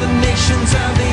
[0.00, 1.05] the nations of the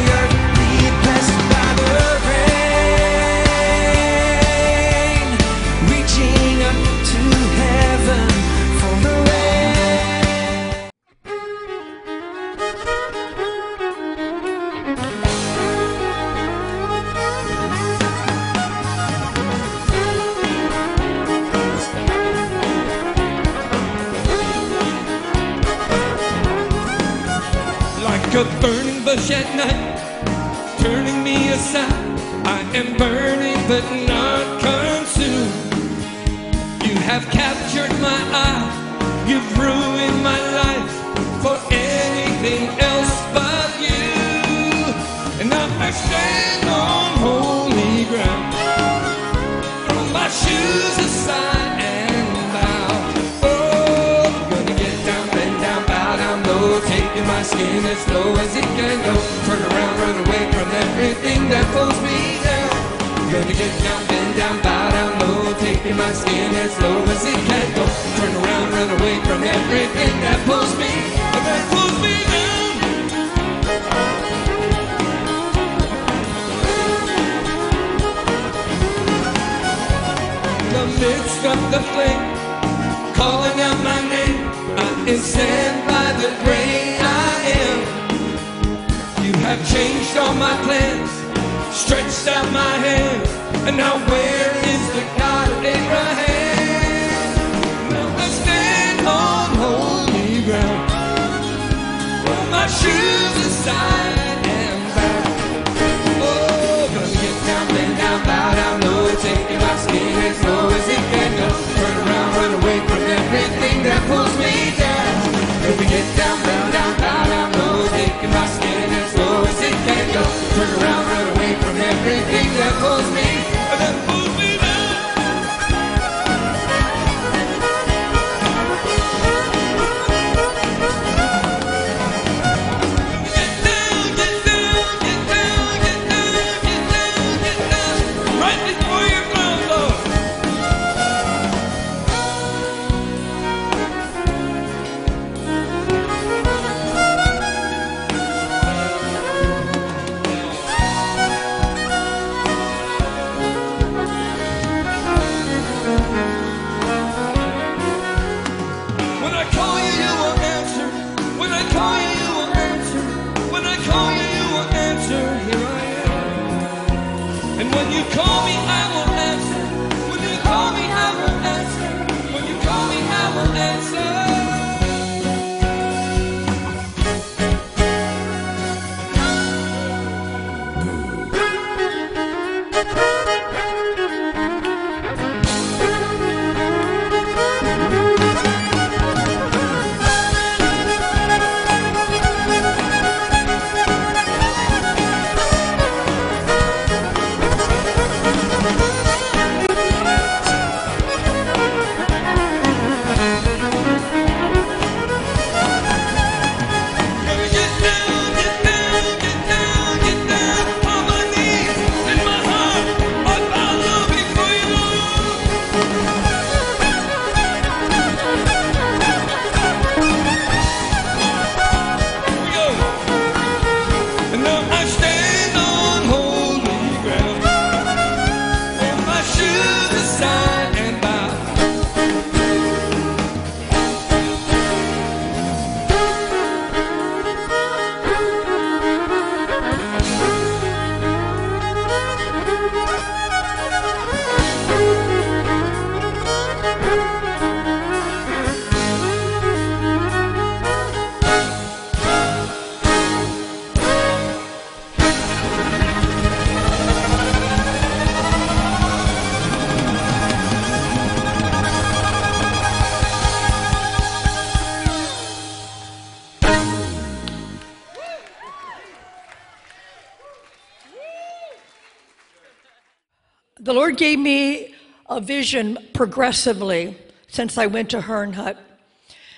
[275.18, 278.58] a vision progressively since I went to Herrnhut.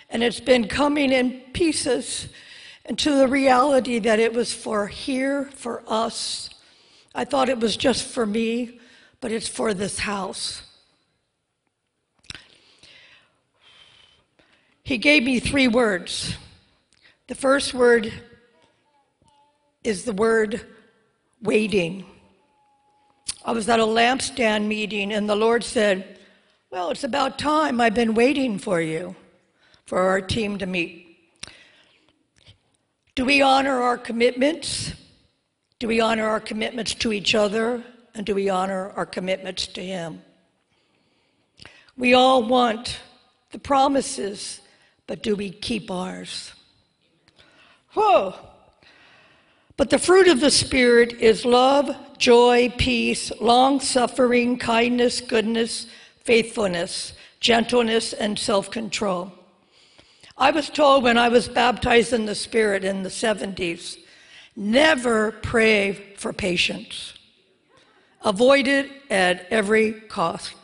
[0.10, 2.28] And it's been coming in pieces
[2.86, 6.50] into the reality that it was for here, for us.
[7.14, 8.80] I thought it was just for me,
[9.20, 10.62] but it's for this house.
[14.84, 16.36] He gave me three words.
[17.28, 18.14] The first word
[19.84, 20.62] is the word
[21.42, 22.06] waiting.
[23.48, 26.18] I was at a lampstand meeting, and the Lord said,
[26.72, 27.80] Well, it's about time.
[27.80, 29.16] I've been waiting for you,
[29.86, 31.06] for our team to meet.
[33.14, 34.94] Do we honor our commitments?
[35.78, 37.84] Do we honor our commitments to each other?
[38.16, 40.24] And do we honor our commitments to Him?
[41.96, 43.00] We all want
[43.52, 44.60] the promises,
[45.06, 46.52] but do we keep ours?
[47.94, 48.34] Whoa!
[49.78, 55.88] But the fruit of the Spirit is love, joy, peace, long suffering, kindness, goodness,
[56.24, 59.34] faithfulness, gentleness, and self control.
[60.38, 63.98] I was told when I was baptized in the Spirit in the 70s
[64.56, 67.14] never pray for patience,
[68.24, 70.56] avoid it at every cost.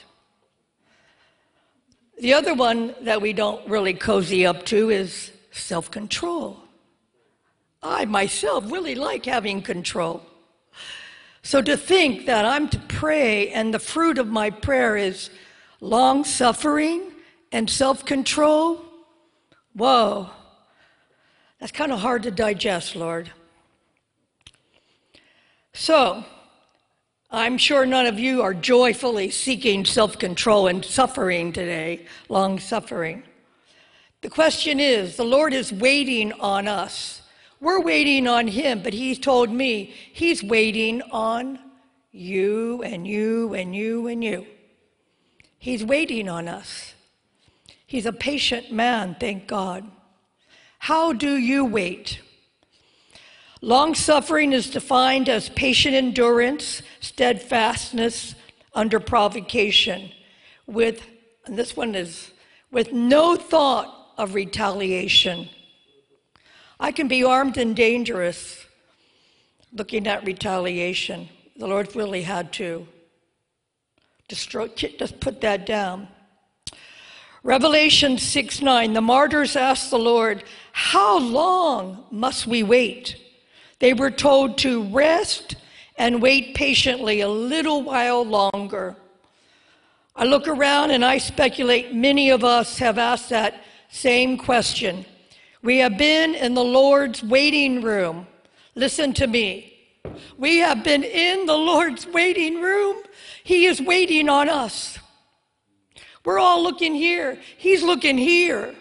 [2.19, 6.57] The other one that we don't really cozy up to is self control.
[7.83, 10.23] I myself really like having control.
[11.43, 15.31] So to think that I'm to pray and the fruit of my prayer is
[15.79, 17.11] long suffering
[17.51, 18.81] and self control,
[19.73, 20.29] whoa,
[21.59, 23.31] that's kind of hard to digest, Lord.
[25.73, 26.23] So,
[27.31, 33.23] I'm sure none of you are joyfully seeking self control and suffering today, long suffering.
[34.21, 37.20] The question is the Lord is waiting on us.
[37.61, 41.59] We're waiting on Him, but He's told me He's waiting on
[42.11, 44.45] you and you and you and you.
[45.57, 46.95] He's waiting on us.
[47.85, 49.89] He's a patient man, thank God.
[50.79, 52.19] How do you wait?
[53.61, 58.33] Long suffering is defined as patient endurance, steadfastness
[58.73, 60.09] under provocation,
[60.65, 61.05] with,
[61.45, 62.31] and this one is,
[62.71, 65.47] with no thought of retaliation.
[66.83, 68.65] I can be armed and dangerous
[69.71, 71.29] looking at retaliation.
[71.55, 72.87] The Lord really had to
[74.27, 76.07] destroy, just put that down.
[77.43, 83.15] Revelation 6 9, the martyrs asked the Lord, How long must we wait?
[83.77, 85.57] They were told to rest
[85.97, 88.95] and wait patiently a little while longer.
[90.15, 95.05] I look around and I speculate many of us have asked that same question.
[95.63, 98.27] We have been in the Lord's waiting room.
[98.75, 99.73] Listen to me.
[100.37, 103.03] We have been in the Lord's waiting room.
[103.43, 104.97] He is waiting on us.
[106.25, 108.75] We're all looking here, He's looking here.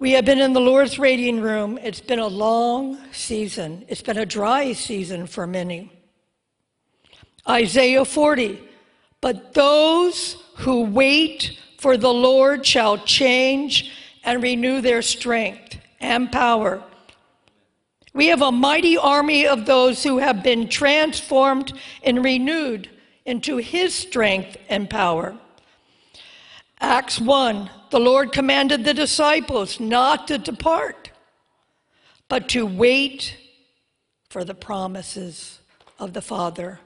[0.00, 1.76] We have been in the Lord's waiting room.
[1.82, 3.84] It's been a long season.
[3.88, 5.90] It's been a dry season for many.
[7.48, 8.60] Isaiah 40.
[9.20, 13.92] But those who wait for the Lord shall change
[14.24, 16.82] and renew their strength and power.
[18.12, 21.72] We have a mighty army of those who have been transformed
[22.02, 22.90] and renewed
[23.24, 25.38] into his strength and power.
[26.80, 31.10] Acts 1 the Lord commanded the disciples not to depart,
[32.28, 33.36] but to wait
[34.28, 35.60] for the promises
[35.98, 36.80] of the Father.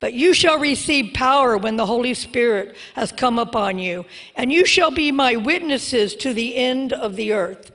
[0.00, 4.64] But you shall receive power when the Holy Spirit has come upon you, and you
[4.64, 7.70] shall be my witnesses to the end of the earth.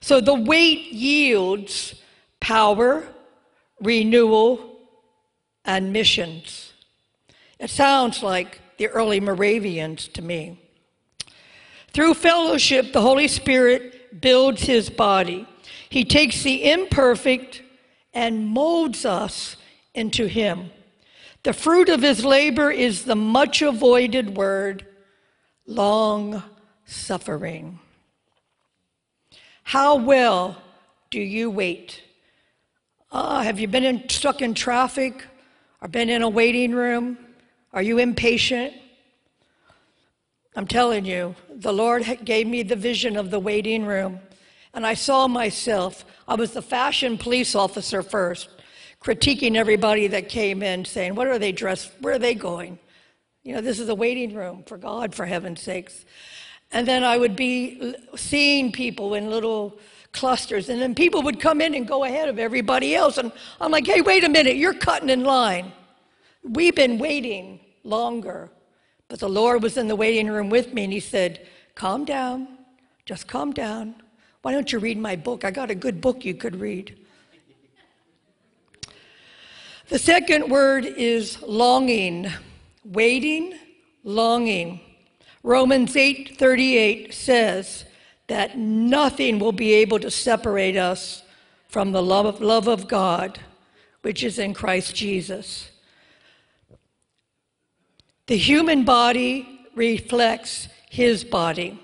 [0.00, 1.94] So the weight yields
[2.40, 3.04] power,
[3.80, 4.76] renewal,
[5.64, 6.72] and missions.
[7.60, 10.58] It sounds like the early Moravians to me.
[11.92, 15.46] Through fellowship, the Holy Spirit builds his body.
[15.88, 17.62] He takes the imperfect
[18.12, 19.56] and molds us
[19.94, 20.70] into him.
[21.42, 24.86] The fruit of his labor is the much avoided word,
[25.66, 26.42] long
[26.84, 27.80] suffering.
[29.64, 30.56] How well
[31.10, 32.02] do you wait?
[33.10, 35.24] Uh, have you been in, stuck in traffic
[35.80, 37.18] or been in a waiting room?
[37.72, 38.74] Are you impatient?
[40.54, 44.20] I'm telling you, the Lord gave me the vision of the waiting room,
[44.74, 46.04] and I saw myself.
[46.28, 48.48] I was the fashion police officer first,
[49.02, 51.90] critiquing everybody that came in, saying, What are they dressed?
[52.00, 52.78] Where are they going?
[53.42, 56.04] You know, this is a waiting room for God, for heaven's sakes.
[56.70, 59.78] And then I would be seeing people in little
[60.12, 63.18] clusters, and then people would come in and go ahead of everybody else.
[63.18, 65.72] And I'm like, Hey, wait a minute, you're cutting in line.
[66.44, 68.50] We've been waiting longer
[69.12, 72.48] but the Lord was in the waiting room with me and he said, Calm down,
[73.04, 73.94] just calm down.
[74.40, 75.44] Why don't you read my book?
[75.44, 76.98] I got a good book you could read.
[79.92, 82.32] The second word is longing,
[82.82, 83.58] waiting,
[84.04, 84.80] longing.
[85.42, 87.84] Romans 8:38 says,
[88.26, 91.22] that nothing will be able to separate us
[91.68, 93.38] from the love of, love of God,
[94.00, 95.70] which is in Christ Jesus.
[98.28, 101.78] The human body reflects his body.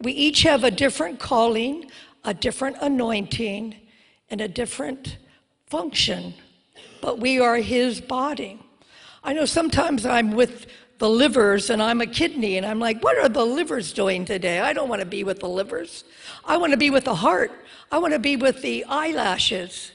[0.00, 1.92] We each have a different calling,
[2.24, 3.76] a different anointing,
[4.28, 5.18] and a different
[5.68, 6.34] function,
[7.00, 8.60] but we are his body.
[9.22, 10.66] I know sometimes I'm with
[10.98, 14.60] the livers and I'm a kidney and I'm like, what are the livers doing today?
[14.60, 16.04] I don't want to be with the livers.
[16.44, 17.50] I want to be with the heart.
[17.90, 19.92] I want to be with the eyelashes.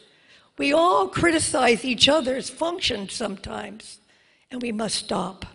[0.58, 4.00] We all criticize each other's function sometimes,
[4.52, 5.46] and we must stop.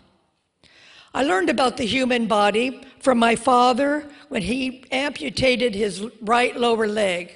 [1.13, 6.87] I learned about the human body from my father when he amputated his right lower
[6.87, 7.33] leg.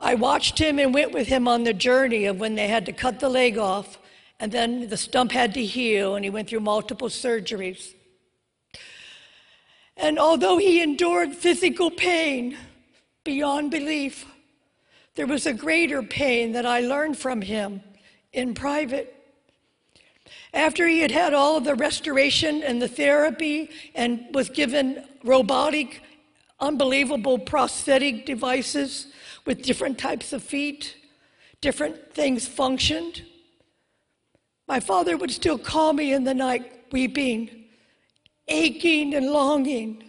[0.00, 2.92] I watched him and went with him on the journey of when they had to
[2.92, 3.98] cut the leg off,
[4.38, 7.94] and then the stump had to heal, and he went through multiple surgeries.
[9.96, 12.58] And although he endured physical pain
[13.24, 14.26] beyond belief,
[15.14, 17.80] there was a greater pain that I learned from him
[18.34, 19.14] in private.
[20.52, 26.02] After he had had all of the restoration and the therapy and was given robotic,
[26.60, 29.06] unbelievable prosthetic devices
[29.46, 30.96] with different types of feet,
[31.60, 33.22] different things functioned,
[34.68, 37.66] my father would still call me in the night weeping,
[38.48, 40.02] aching and longing.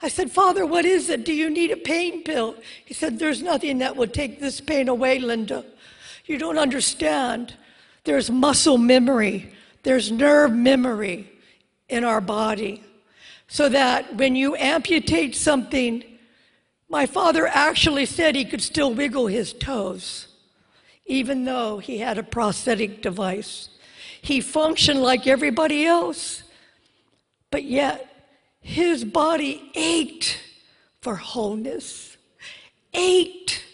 [0.00, 1.24] I said, Father, what is it?
[1.24, 2.56] Do you need a pain pill?
[2.84, 5.64] He said, There's nothing that will take this pain away, Linda.
[6.24, 7.54] You don't understand.
[8.04, 9.52] There's muscle memory,
[9.82, 11.30] there's nerve memory
[11.88, 12.82] in our body.
[13.48, 16.04] So that when you amputate something,
[16.88, 20.28] my father actually said he could still wiggle his toes,
[21.06, 23.68] even though he had a prosthetic device.
[24.22, 26.42] He functioned like everybody else,
[27.50, 28.06] but yet
[28.60, 30.40] his body ached
[31.00, 32.16] for wholeness,
[32.92, 33.64] ached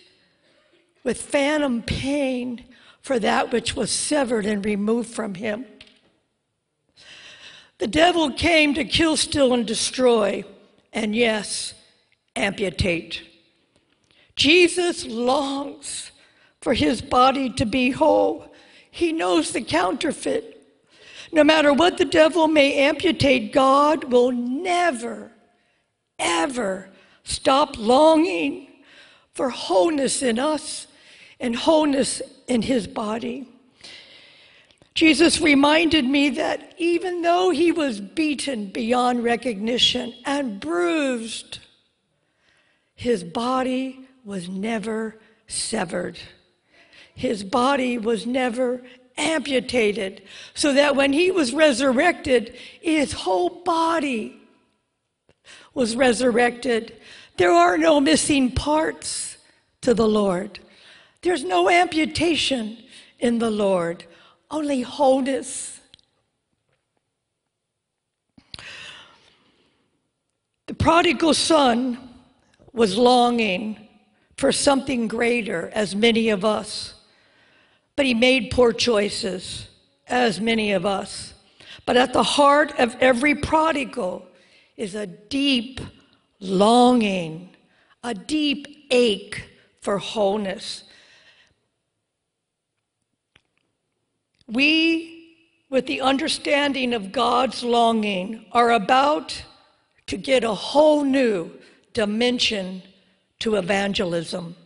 [1.03, 2.65] with phantom pain
[3.01, 5.67] for that which was severed and removed from him.
[7.79, 10.45] The devil came to kill, steal, and destroy,
[10.93, 11.75] and yes,
[12.37, 13.23] amputate.
[14.37, 16.11] Jesus longs
[16.61, 18.53] for his body to be whole.
[18.91, 20.51] He knows the counterfeit.
[21.33, 25.33] No matter what the devil may amputate, God will never,
[26.19, 26.91] ever
[27.25, 28.69] stop longing
[29.33, 30.87] for wholeness in us
[31.41, 33.49] and wholeness in his body.
[34.95, 41.59] Jesus reminded me that even though he was beaten beyond recognition and bruised,
[42.95, 46.19] his body was never severed.
[47.15, 48.83] His body was never
[49.17, 50.23] amputated,
[50.55, 54.41] so that when he was resurrected, his whole body
[55.73, 56.97] was resurrected.
[57.37, 59.37] There are no missing parts
[59.83, 60.59] to the Lord.
[61.23, 62.79] There's no amputation
[63.19, 64.05] in the Lord,
[64.51, 65.81] only wholeness.
[70.67, 72.14] The prodigal son
[72.75, 73.89] was longing
[74.37, 76.95] for something greater, as many of us.
[77.97, 79.69] But he made poor choices,
[80.09, 81.35] as many of us.
[81.87, 84.27] But at the heart of every prodigal
[84.77, 85.81] is a deep
[86.41, 87.55] longing,
[88.03, 89.49] a deep ache
[89.81, 90.83] for wholeness.
[94.49, 95.37] We,
[95.71, 99.45] with the understanding of God's longing, are about
[100.07, 101.53] to get a whole new
[101.95, 102.83] dimension
[103.39, 104.57] to evangelism.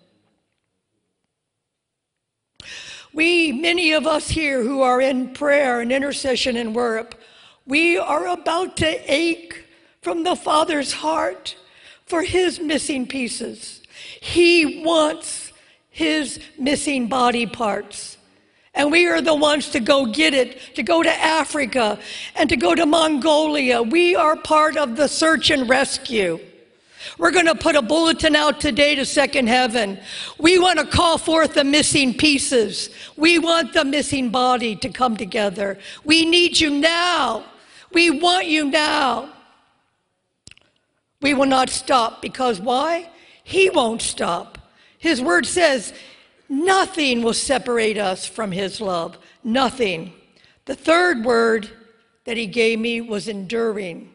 [3.13, 7.15] We, many of us here who are in prayer and intercession and worship,
[7.67, 9.65] we are about to ache
[10.03, 11.57] from the Father's heart
[12.07, 13.83] for His missing pieces.
[14.21, 15.53] He wants
[15.91, 18.17] His missing body parts.
[18.75, 21.99] And we are the ones to go get it, to go to Africa
[22.37, 23.83] and to go to Mongolia.
[23.83, 26.39] We are part of the search and rescue.
[27.19, 29.99] We're going to put a bulletin out today to Second Heaven.
[30.39, 32.91] We want to call forth the missing pieces.
[33.17, 35.79] We want the missing body to come together.
[36.05, 37.45] We need you now.
[37.93, 39.33] We want you now.
[41.21, 43.11] We will not stop because why?
[43.45, 44.59] He won't stop.
[44.99, 45.93] His word says,
[46.49, 49.19] nothing will separate us from his love.
[49.43, 50.13] Nothing.
[50.67, 51.71] The third word
[52.25, 54.11] that he gave me was enduring,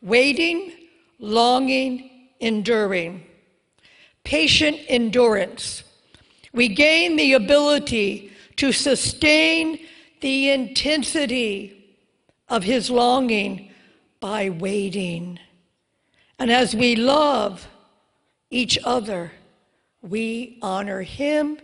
[0.00, 0.72] waiting,
[1.18, 2.09] longing,
[2.40, 3.24] enduring,
[4.24, 5.84] patient endurance.
[6.52, 9.78] We gain the ability to sustain
[10.20, 11.96] the intensity
[12.48, 13.70] of his longing
[14.18, 15.38] by waiting.
[16.38, 17.68] And as we love
[18.50, 19.32] each other,
[20.02, 21.58] we honor him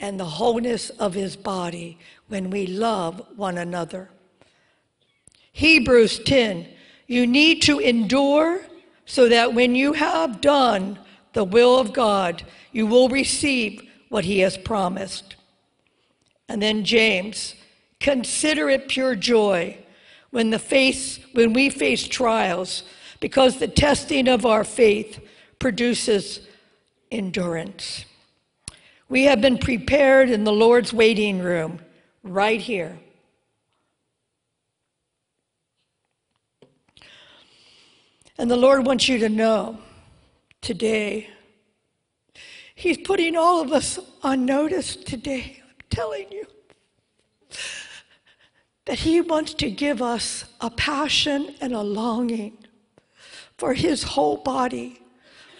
[0.00, 4.10] and the wholeness of his body when we love one another.
[5.52, 6.68] Hebrews 10
[7.06, 8.60] You need to endure
[9.06, 10.98] so that when you have done
[11.32, 12.42] the will of God,
[12.72, 15.36] you will receive what he has promised.
[16.48, 17.54] And then James,
[18.00, 19.78] consider it pure joy
[20.30, 22.82] when the face when we face trials
[23.20, 25.20] because the testing of our faith
[25.58, 26.46] produces
[27.10, 28.04] endurance.
[29.08, 31.80] We have been prepared in the Lord's waiting room
[32.22, 32.98] right here.
[38.36, 39.78] And the Lord wants you to know
[40.60, 41.28] today,
[42.74, 45.62] He's putting all of us on notice today.
[45.62, 46.44] I'm telling you
[48.86, 52.58] that He wants to give us a passion and a longing
[53.56, 55.00] for His whole body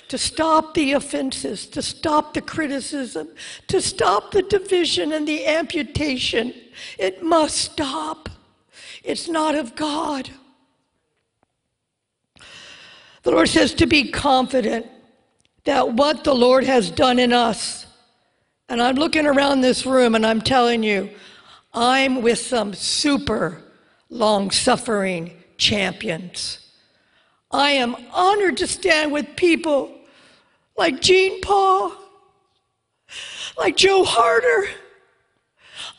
[0.08, 3.28] to stop the offenses, to stop the criticism,
[3.68, 6.52] to stop the division and the amputation.
[6.98, 8.28] It must stop.
[9.02, 10.30] It's not of God.
[13.24, 14.86] The Lord says to be confident
[15.64, 17.86] that what the Lord has done in us,
[18.68, 21.08] and I'm looking around this room and I'm telling you,
[21.72, 23.62] I'm with some super
[24.10, 26.58] long suffering champions.
[27.50, 29.90] I am honored to stand with people
[30.76, 31.92] like Jean Paul,
[33.56, 34.68] like Joe Harder.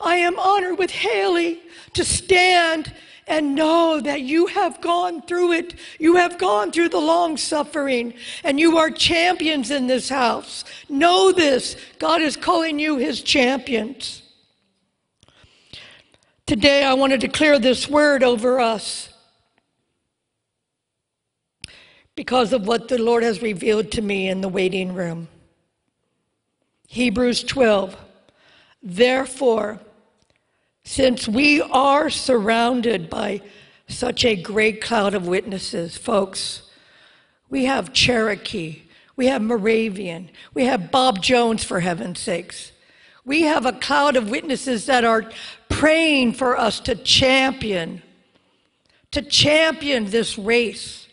[0.00, 1.60] I am honored with Haley
[1.94, 2.94] to stand
[3.26, 5.74] and know that you have gone through it.
[5.98, 8.14] You have gone through the long suffering,
[8.44, 10.64] and you are champions in this house.
[10.88, 14.22] Know this God is calling you his champions.
[16.46, 19.08] Today, I want to declare this word over us
[22.14, 25.28] because of what the Lord has revealed to me in the waiting room.
[26.86, 27.96] Hebrews 12.
[28.82, 29.80] Therefore,
[30.86, 33.42] since we are surrounded by
[33.88, 36.62] such a great cloud of witnesses, folks,
[37.50, 38.82] we have Cherokee,
[39.16, 42.70] we have Moravian, we have Bob Jones, for heaven's sakes.
[43.24, 45.28] We have a cloud of witnesses that are
[45.68, 48.00] praying for us to champion,
[49.10, 51.08] to champion this race.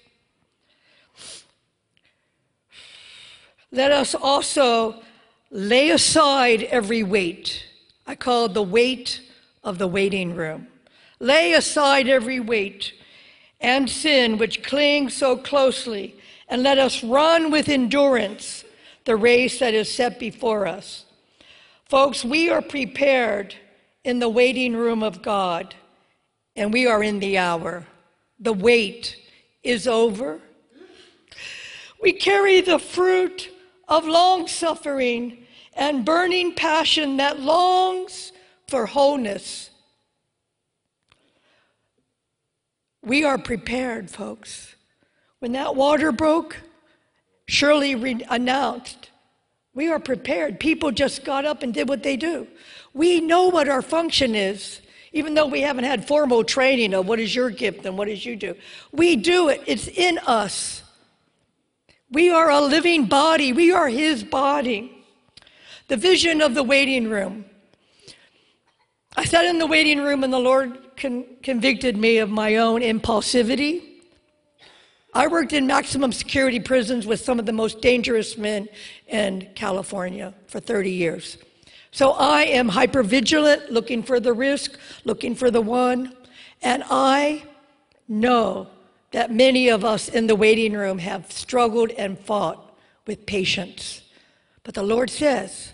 [3.72, 5.02] Let us also
[5.50, 7.66] lay aside every weight.
[8.06, 9.20] I call it the weight
[9.64, 10.68] of the waiting room.
[11.20, 12.94] Lay aside every weight
[13.62, 16.16] and sin which clings so closely,
[16.50, 18.66] and let us run with endurance
[19.06, 21.06] the race that is set before us.
[21.86, 23.56] Folks, we are prepared
[24.04, 25.76] in the waiting room of God,
[26.56, 27.86] and we are in the hour.
[28.40, 29.16] The wait
[29.64, 30.42] is over.
[32.02, 33.50] We carry the fruit
[33.88, 38.33] of long suffering and burning passion that longs
[38.74, 39.70] for wholeness.
[43.04, 44.74] We are prepared, folks.
[45.38, 46.58] When that water broke,
[47.46, 49.12] Shirley re- announced,
[49.76, 50.60] We are prepared.
[50.60, 52.48] People just got up and did what they do.
[52.96, 54.82] We know what our function is,
[55.12, 58.26] even though we haven't had formal training of what is your gift and what does
[58.26, 58.56] you do.
[58.92, 60.82] We do it, it's in us.
[62.10, 65.06] We are a living body, we are His body.
[65.90, 67.46] The vision of the waiting room.
[69.16, 72.82] I sat in the waiting room and the Lord con- convicted me of my own
[72.82, 73.82] impulsivity.
[75.14, 78.68] I worked in maximum security prisons with some of the most dangerous men
[79.08, 81.38] in California for 30 years.
[81.92, 86.16] So I am hypervigilant, looking for the risk, looking for the one.
[86.64, 87.44] And I
[88.08, 88.68] know
[89.12, 94.02] that many of us in the waiting room have struggled and fought with patience.
[94.64, 95.74] But the Lord says,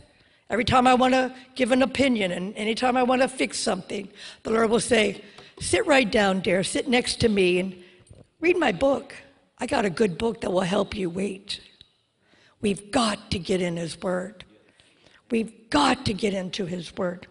[0.49, 4.09] every time I want to give an opinion and anytime I want to fix something,
[4.43, 5.23] the Lord will say,
[5.59, 7.75] Sit right down, dear, sit next to me and
[8.39, 9.13] read my book.
[9.57, 11.59] I got a good book that will help you wait.
[12.61, 14.45] We've got to get in His Word.
[15.29, 17.27] We've got to get into His Word.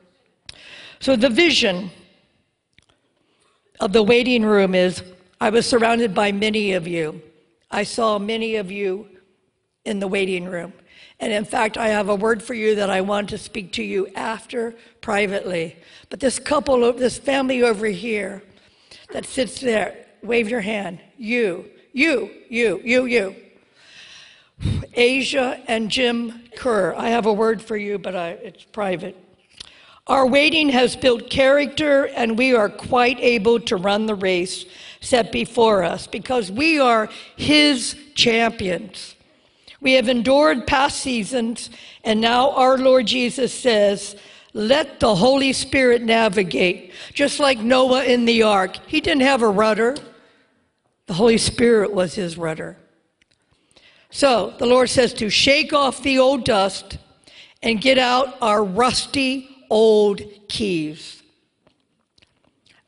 [1.00, 1.90] So, the vision
[3.81, 5.02] of the waiting room is
[5.40, 7.22] I was surrounded by many of you.
[7.70, 9.07] I saw many of you
[9.85, 10.72] in the waiting room.
[11.20, 13.83] And in fact, I have a word for you that I want to speak to
[13.83, 15.76] you after privately.
[16.11, 18.42] But this couple, this family over here
[19.12, 21.00] that sits there, wave your hand.
[21.16, 23.37] You, you, you, you, you.
[24.94, 29.16] Asia and Jim Kerr, I have a word for you, but I, it's private.
[30.07, 34.64] Our waiting has built character, and we are quite able to run the race
[35.00, 39.14] set before us because we are His champions.
[39.80, 41.70] We have endured past seasons,
[42.02, 44.16] and now our Lord Jesus says,
[44.52, 48.76] Let the Holy Spirit navigate, just like Noah in the ark.
[48.88, 49.96] He didn't have a rudder,
[51.06, 52.76] the Holy Spirit was his rudder.
[54.10, 56.98] So the Lord says to shake off the old dust
[57.62, 61.22] and get out our rusty old keys.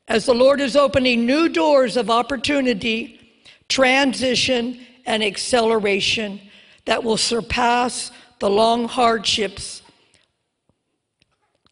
[0.08, 3.20] As the Lord is opening new doors of opportunity,
[3.68, 6.40] transition, and acceleration
[6.84, 9.82] that will surpass the long hardships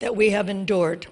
[0.01, 1.07] that we have endured.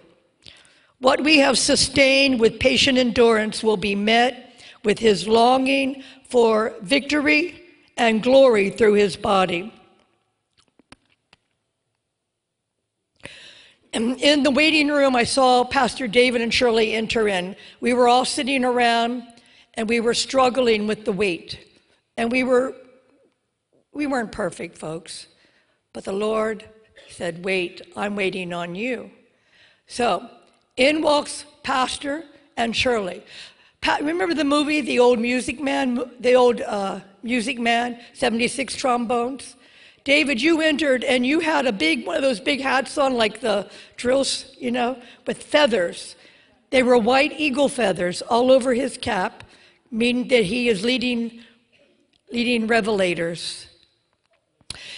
[0.99, 7.63] What we have sustained with patient endurance will be met with his longing for victory
[7.97, 9.73] and glory through his body.
[13.93, 17.57] And in the waiting room, I saw Pastor David and Shirley enter in.
[17.81, 19.23] We were all sitting around
[19.75, 21.59] and we were struggling with the weight.
[22.19, 22.75] And we were
[23.97, 25.27] we weren't perfect, folks.
[25.93, 26.69] But the Lord
[27.09, 29.11] said, "Wait, I'm waiting on you."
[29.87, 30.29] So,
[30.77, 32.25] in walks Pastor
[32.57, 33.23] and Shirley.
[33.81, 39.57] Pa- remember the movie, The Old Music Man, the old uh, Music Man, 76 trombones?
[40.05, 43.41] David, you entered and you had a big, one of those big hats on, like
[43.41, 46.15] the drills, you know, with feathers.
[46.71, 49.45] They were white eagle feathers all over his cap,
[49.91, 51.41] meaning that he is leading,
[52.33, 53.66] leading revelators.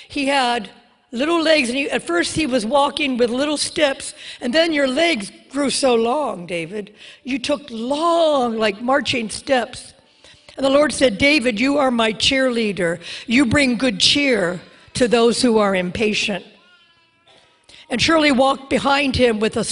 [0.08, 0.70] He had
[1.12, 4.88] little legs, and he, at first he was walking with little steps, and then your
[4.88, 6.94] legs grew so long, David.
[7.24, 9.94] You took long, like marching steps.
[10.56, 13.00] And the Lord said, David, you are my cheerleader.
[13.26, 14.60] You bring good cheer
[14.94, 16.44] to those who are impatient.
[17.90, 19.66] And Shirley walked behind him with a,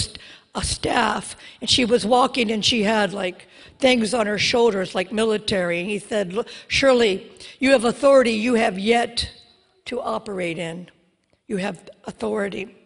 [0.55, 5.13] a staff, and she was walking and she had like things on her shoulders, like
[5.13, 5.81] military.
[5.81, 9.31] And he said, Shirley, you have authority you have yet
[9.87, 10.89] to operate in.
[11.47, 12.77] You have authority.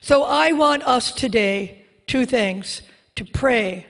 [0.00, 2.82] So I want us today, two things,
[3.16, 3.86] to pray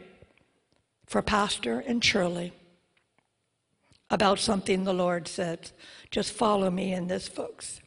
[1.07, 2.53] for Pastor and Shirley
[4.11, 5.71] about something the Lord said.
[6.11, 7.81] Just follow me in this, folks.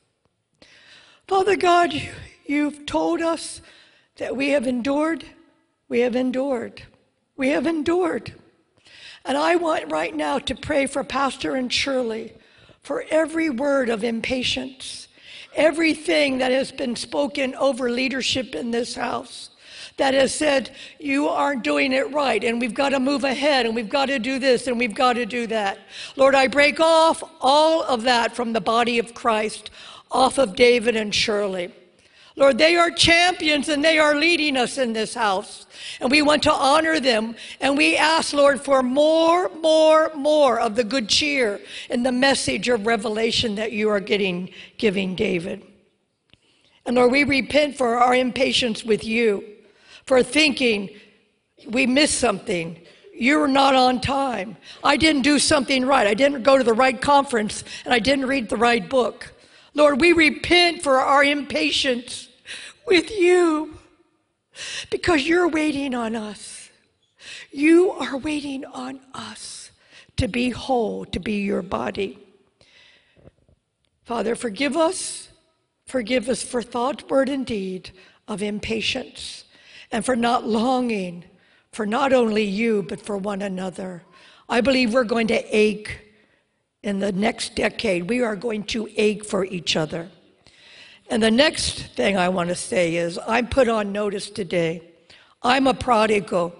[1.27, 2.13] Father God, you-
[2.45, 3.61] you've told us
[4.17, 5.25] that we have endured.
[5.87, 6.83] We have endured.
[7.35, 8.39] We have endured.
[9.25, 12.33] And I want right now to pray for Pastor and Shirley
[12.81, 15.07] for every word of impatience,
[15.55, 19.49] everything that has been spoken over leadership in this house
[19.97, 23.75] that has said, you aren't doing it right, and we've got to move ahead, and
[23.75, 25.79] we've got to do this, and we've got to do that.
[26.15, 29.69] Lord, I break off all of that from the body of Christ,
[30.09, 31.71] off of David and Shirley.
[32.37, 35.65] Lord, they are champions and they are leading us in this house.
[35.99, 37.35] And we want to honor them.
[37.59, 42.69] And we ask, Lord, for more, more, more of the good cheer and the message
[42.69, 45.63] of revelation that you are getting, giving David.
[46.85, 49.43] And Lord, we repent for our impatience with you,
[50.05, 50.89] for thinking
[51.67, 52.79] we missed something.
[53.13, 54.57] You're not on time.
[54.83, 56.07] I didn't do something right.
[56.07, 59.30] I didn't go to the right conference and I didn't read the right book.
[59.73, 62.29] Lord, we repent for our impatience
[62.85, 63.77] with you
[64.89, 66.69] because you're waiting on us.
[67.51, 69.71] You are waiting on us
[70.17, 72.19] to be whole, to be your body.
[74.03, 75.29] Father, forgive us.
[75.85, 77.91] Forgive us for thought, word, and deed
[78.27, 79.45] of impatience
[79.91, 81.25] and for not longing
[81.71, 84.03] for not only you, but for one another.
[84.49, 86.10] I believe we're going to ache
[86.83, 88.09] in the next decade.
[88.09, 90.09] We are going to ache for each other.
[91.09, 94.81] And the next thing I want to say is I'm put on notice today.
[95.43, 96.55] I'm a prodigal.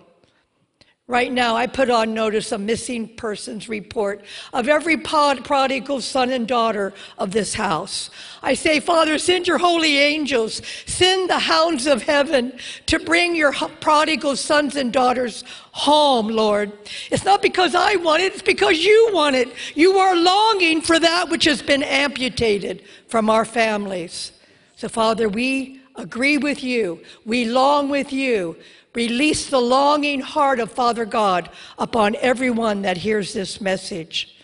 [1.11, 6.29] Right now, I put on notice a missing persons report of every pod, prodigal son
[6.29, 8.09] and daughter of this house.
[8.41, 13.51] I say, Father, send your holy angels, send the hounds of heaven to bring your
[13.51, 15.43] prodigal sons and daughters
[15.73, 16.71] home, Lord.
[17.11, 19.49] It's not because I want it, it's because you want it.
[19.75, 24.31] You are longing for that which has been amputated from our families.
[24.77, 27.03] So, Father, we agree with you.
[27.25, 28.55] We long with you.
[28.93, 34.35] Release the longing heart of Father God upon everyone that hears this message.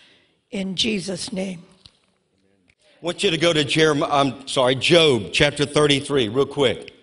[0.52, 1.64] In Jesus' name.
[3.02, 6.94] I want you to go to Jeremiah, I'm sorry, Job chapter 33, real quick.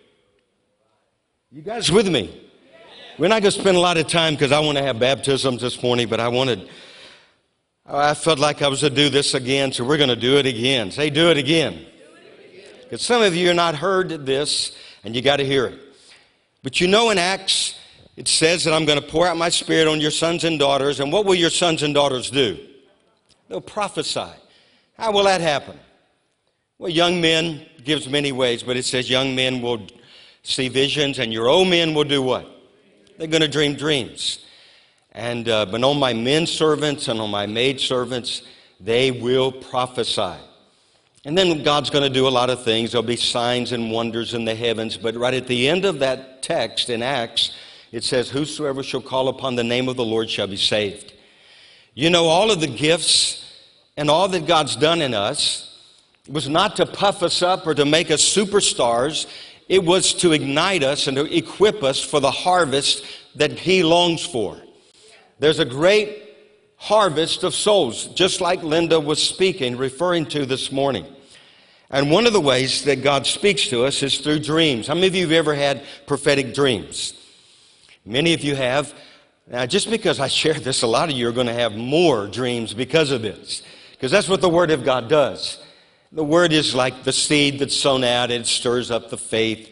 [1.52, 2.40] You guys with me?
[3.18, 5.60] We're not going to spend a lot of time because I want to have baptisms
[5.60, 6.68] this morning, but I wanted,
[7.86, 10.46] I felt like I was to do this again, so we're going to do it
[10.46, 10.90] again.
[10.90, 11.86] Say, do it again.
[12.82, 15.83] Because some of you are not heard this, and you got to hear it.
[16.64, 17.78] But you know, in Acts
[18.16, 21.00] it says that I'm going to pour out my spirit on your sons and daughters.
[21.00, 22.58] And what will your sons and daughters do?
[23.48, 24.30] They'll prophesy.
[24.96, 25.78] How will that happen?
[26.78, 29.86] Well, young men gives many ways, but it says young men will
[30.42, 32.48] see visions, and your old men will do what?
[33.18, 34.44] They're going to dream dreams.
[35.12, 38.42] And uh, but on my men servants and on my maid servants,
[38.80, 40.36] they will prophesy.
[41.24, 42.92] And then God's going to do a lot of things.
[42.92, 44.96] There'll be signs and wonders in the heavens.
[44.96, 47.52] But right at the end of that text in Acts,
[47.92, 51.14] it says, Whosoever shall call upon the name of the Lord shall be saved.
[51.94, 53.40] You know, all of the gifts
[53.96, 55.70] and all that God's done in us
[56.28, 59.26] was not to puff us up or to make us superstars.
[59.68, 63.04] It was to ignite us and to equip us for the harvest
[63.36, 64.58] that He longs for.
[65.38, 66.23] There's a great
[66.84, 71.06] harvest of souls, just like Linda was speaking, referring to this morning.
[71.88, 74.86] And one of the ways that God speaks to us is through dreams.
[74.86, 77.14] How many of you have ever had prophetic dreams?
[78.04, 78.92] Many of you have.
[79.50, 82.26] Now, just because I share this, a lot of you are going to have more
[82.26, 85.64] dreams because of this, because that's what the Word of God does.
[86.12, 89.70] The Word is like the seed that's sown out, it stirs up the faith,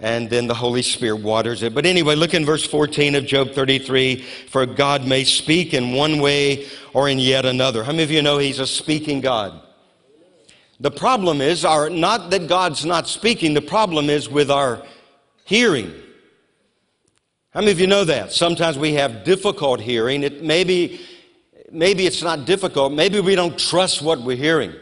[0.00, 1.74] and then the Holy Spirit waters it.
[1.74, 6.20] But anyway, look in verse 14 of Job 33 For God may speak in one
[6.20, 7.82] way or in yet another.
[7.82, 9.60] How many of you know He's a speaking God?
[10.80, 14.82] The problem is our, not that God's not speaking, the problem is with our
[15.44, 15.92] hearing.
[17.50, 18.32] How many of you know that?
[18.32, 20.22] Sometimes we have difficult hearing.
[20.22, 21.00] It maybe,
[21.72, 22.92] maybe it's not difficult.
[22.92, 24.72] Maybe we don't trust what we're hearing.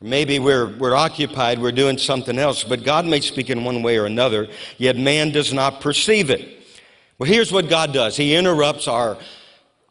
[0.00, 3.96] Maybe we're, we're occupied, we're doing something else, but God may speak in one way
[3.96, 6.62] or another, yet man does not perceive it.
[7.18, 9.16] Well, here's what God does He interrupts our,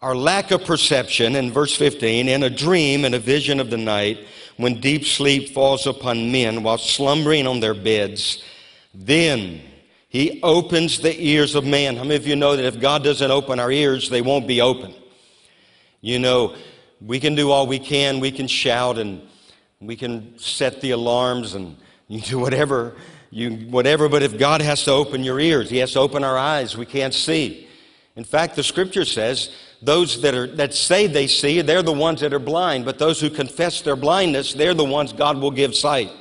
[0.02, 3.78] our lack of perception in verse 15 in a dream and a vision of the
[3.78, 4.20] night
[4.58, 8.44] when deep sleep falls upon men while slumbering on their beds.
[8.94, 9.62] Then
[10.08, 11.98] he opens the ears of man.
[11.98, 14.62] How many of you know that if God doesn't open our ears, they won't be
[14.62, 14.94] open?
[16.00, 16.56] You know,
[17.02, 19.28] we can do all we can, we can shout and
[19.88, 22.96] we can set the alarms and you do whatever,
[23.32, 26.38] you, whatever, but if God has to open your ears, He has to open our
[26.38, 27.68] eyes, we can't see.
[28.16, 32.22] In fact, the scripture says those that, are, that say they see, they're the ones
[32.22, 35.76] that are blind, but those who confess their blindness, they're the ones God will give
[35.76, 36.12] sight.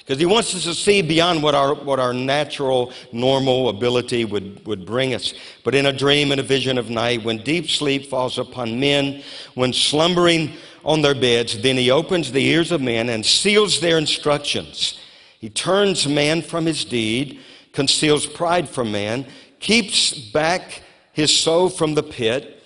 [0.00, 4.66] Because He wants us to see beyond what our, what our natural, normal ability would,
[4.66, 5.32] would bring us.
[5.62, 9.22] But in a dream and a vision of night, when deep sleep falls upon men,
[9.54, 10.52] when slumbering
[10.84, 14.98] on their beds, then He opens the ears of men and seals their instructions.
[15.44, 17.40] He turns man from his deed,
[17.72, 19.26] conceals pride from man,
[19.60, 20.80] keeps back
[21.12, 22.62] his soul from the pit,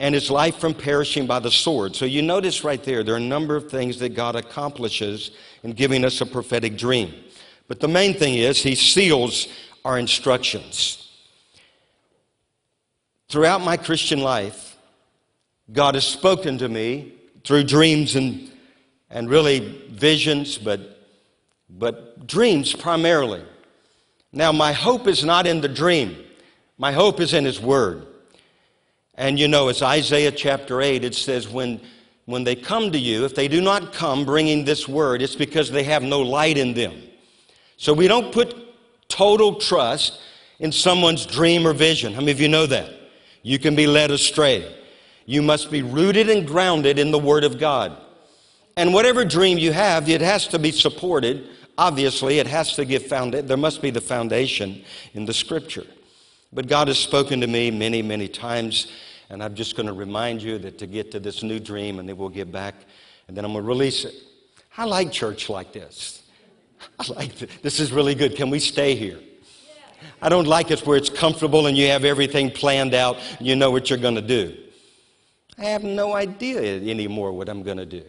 [0.00, 1.94] and his life from perishing by the sword.
[1.94, 5.30] So you notice right there, there are a number of things that God accomplishes
[5.62, 7.14] in giving us a prophetic dream.
[7.68, 9.46] But the main thing is, he seals
[9.84, 11.08] our instructions.
[13.28, 14.76] Throughout my Christian life,
[15.70, 17.12] God has spoken to me
[17.48, 18.50] through dreams and,
[19.08, 21.02] and really visions, but,
[21.70, 23.42] but dreams primarily.
[24.34, 26.14] Now, my hope is not in the dream,
[26.76, 28.06] my hope is in His Word.
[29.14, 31.80] And you know, it's Isaiah chapter 8, it says, when,
[32.26, 35.70] when they come to you, if they do not come bringing this word, it's because
[35.70, 37.02] they have no light in them.
[37.78, 38.54] So we don't put
[39.08, 40.20] total trust
[40.58, 42.12] in someone's dream or vision.
[42.12, 42.92] How many of you know that?
[43.42, 44.74] You can be led astray.
[45.28, 47.94] You must be rooted and grounded in the Word of God.
[48.78, 51.46] And whatever dream you have, it has to be supported.
[51.76, 53.46] Obviously, it has to give foundation.
[53.46, 55.84] There must be the foundation in the Scripture.
[56.50, 58.90] But God has spoken to me many, many times,
[59.28, 62.08] and I'm just going to remind you that to get to this new dream, and
[62.08, 62.74] then we'll get back,
[63.26, 64.14] and then I'm going to release it.
[64.78, 66.22] I like church like this.
[66.98, 67.80] I like th- this.
[67.80, 68.34] is really good.
[68.34, 69.18] Can we stay here?
[70.22, 73.18] I don't like it where it's comfortable and you have everything planned out.
[73.40, 74.56] You know what you're going to do.
[75.58, 78.04] I have no idea anymore what I'm going to do.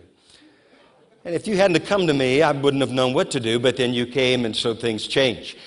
[1.25, 3.75] And if you hadn't come to me, I wouldn't have known what to do, but
[3.75, 5.57] then you came and so things change.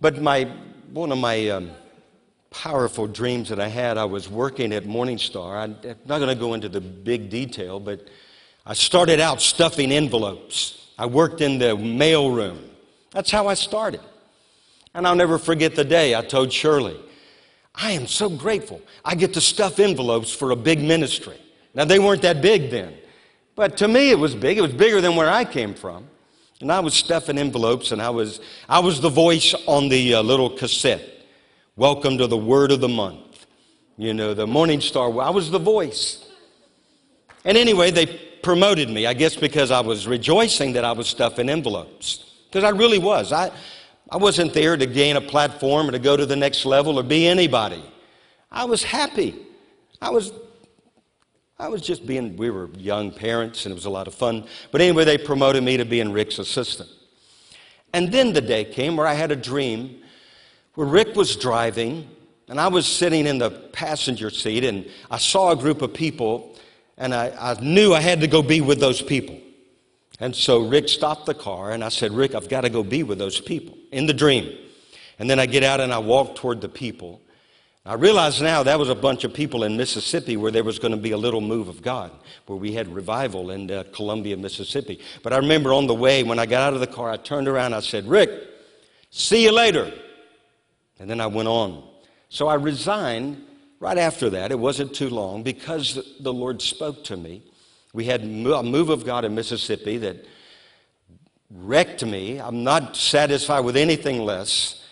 [0.00, 0.44] But my,
[0.92, 1.70] one of my um,
[2.50, 5.56] powerful dreams that I had, I was working at Morningstar.
[5.56, 8.08] I'm not going to go into the big detail, but
[8.66, 10.90] I started out stuffing envelopes.
[10.98, 12.58] I worked in the mail room.
[13.12, 14.00] That's how I started.
[14.94, 16.96] And I'll never forget the day I told Shirley,
[17.74, 18.80] I am so grateful.
[19.04, 21.36] I get to stuff envelopes for a big ministry.
[21.74, 22.94] Now, they weren't that big then,
[23.56, 24.58] but to me it was big.
[24.58, 26.06] It was bigger than where I came from.
[26.60, 30.22] And I was stuffing envelopes, and I was, I was the voice on the uh,
[30.22, 31.02] little cassette.
[31.76, 33.46] Welcome to the Word of the Month.
[33.96, 35.06] You know, the Morning Star.
[35.20, 36.24] I was the voice.
[37.44, 38.06] And anyway, they
[38.42, 42.32] promoted me, I guess because I was rejoicing that I was stuffing envelopes.
[42.46, 43.32] Because I really was.
[43.32, 43.50] I,
[44.10, 47.02] I wasn't there to gain a platform or to go to the next level or
[47.02, 47.82] be anybody.
[48.50, 49.34] I was happy.
[50.00, 50.32] I was
[51.58, 54.44] I was just being, we were young parents and it was a lot of fun.
[54.72, 56.90] But anyway, they promoted me to being Rick's assistant.
[57.92, 60.00] And then the day came where I had a dream
[60.74, 62.08] where Rick was driving
[62.48, 66.56] and I was sitting in the passenger seat and I saw a group of people
[66.98, 69.40] and I, I knew I had to go be with those people.
[70.20, 73.02] And so Rick stopped the car and I said, Rick, I've got to go be
[73.02, 74.56] with those people in the dream.
[75.18, 77.20] And then I get out and I walk toward the people.
[77.86, 80.92] I realize now that was a bunch of people in Mississippi where there was going
[80.92, 82.10] to be a little move of God,
[82.46, 85.00] where we had revival in uh, Columbia, Mississippi.
[85.22, 87.46] But I remember on the way, when I got out of the car, I turned
[87.46, 88.30] around, I said, Rick,
[89.10, 89.92] see you later.
[90.98, 91.86] And then I went on.
[92.30, 93.44] So I resigned
[93.80, 94.50] right after that.
[94.50, 97.42] It wasn't too long because the Lord spoke to me.
[97.94, 100.26] We had a move of God in Mississippi that
[101.48, 102.38] wrecked me.
[102.38, 104.84] I'm not satisfied with anything less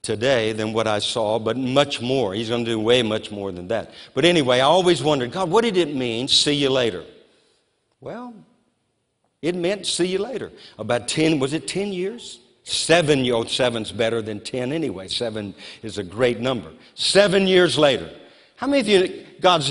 [0.00, 2.32] today than what I saw, but much more.
[2.32, 3.92] He's going to do way much more than that.
[4.14, 7.04] But anyway, I always wondered, God, what did it mean, see you later?
[8.00, 8.34] Well,
[9.42, 10.50] it meant see you later.
[10.78, 12.40] About 10, was it 10 years?
[12.62, 15.08] Seven, you know, seven's better than 10 anyway.
[15.08, 16.72] Seven is a great number.
[16.94, 18.10] Seven years later.
[18.60, 19.70] How many of you, God's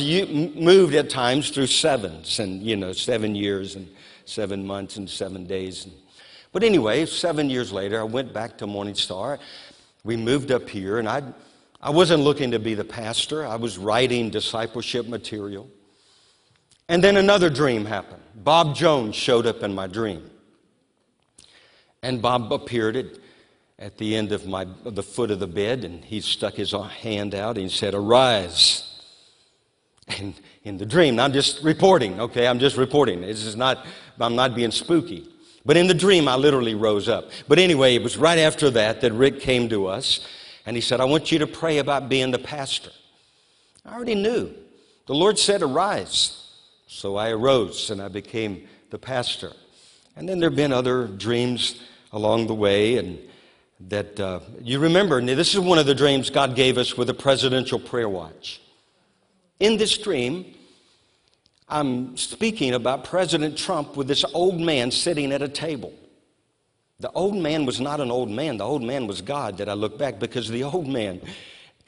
[0.56, 3.88] moved at times through sevens and, you know, seven years and
[4.26, 5.88] seven months and seven days.
[6.52, 9.38] But anyway, seven years later, I went back to Morning Star
[10.04, 11.22] we moved up here, and I,
[11.80, 13.46] I wasn't looking to be the pastor.
[13.46, 15.70] I was writing discipleship material.
[16.88, 18.24] And then another dream happened.
[18.34, 20.28] Bob Jones showed up in my dream.
[22.02, 23.06] And Bob appeared at,
[23.80, 27.34] at the end of, my, the foot of the bed, and he stuck his hand
[27.34, 28.86] out and said, Arise.
[30.10, 32.46] And in the dream, I'm just reporting, okay?
[32.46, 33.22] I'm just reporting.
[33.22, 33.86] This is not,
[34.20, 35.30] I'm not being spooky.
[35.66, 37.32] But in the dream, I literally rose up.
[37.48, 40.28] But anyway, it was right after that that Rick came to us
[40.66, 42.92] and he said, I want you to pray about being the pastor.
[43.86, 44.54] I already knew.
[45.08, 46.36] The Lord said, Arise.
[46.88, 49.52] So I arose and I became the pastor.
[50.16, 53.20] And then there have been other dreams along the way, and
[53.88, 57.14] that uh, you remember, this is one of the dreams God gave us with a
[57.14, 58.62] presidential prayer watch.
[59.60, 60.54] In this dream,
[61.68, 65.94] I'm speaking about President Trump with this old man sitting at a table.
[67.00, 69.74] The old man was not an old man, the old man was God that I
[69.74, 71.22] look back because the old man,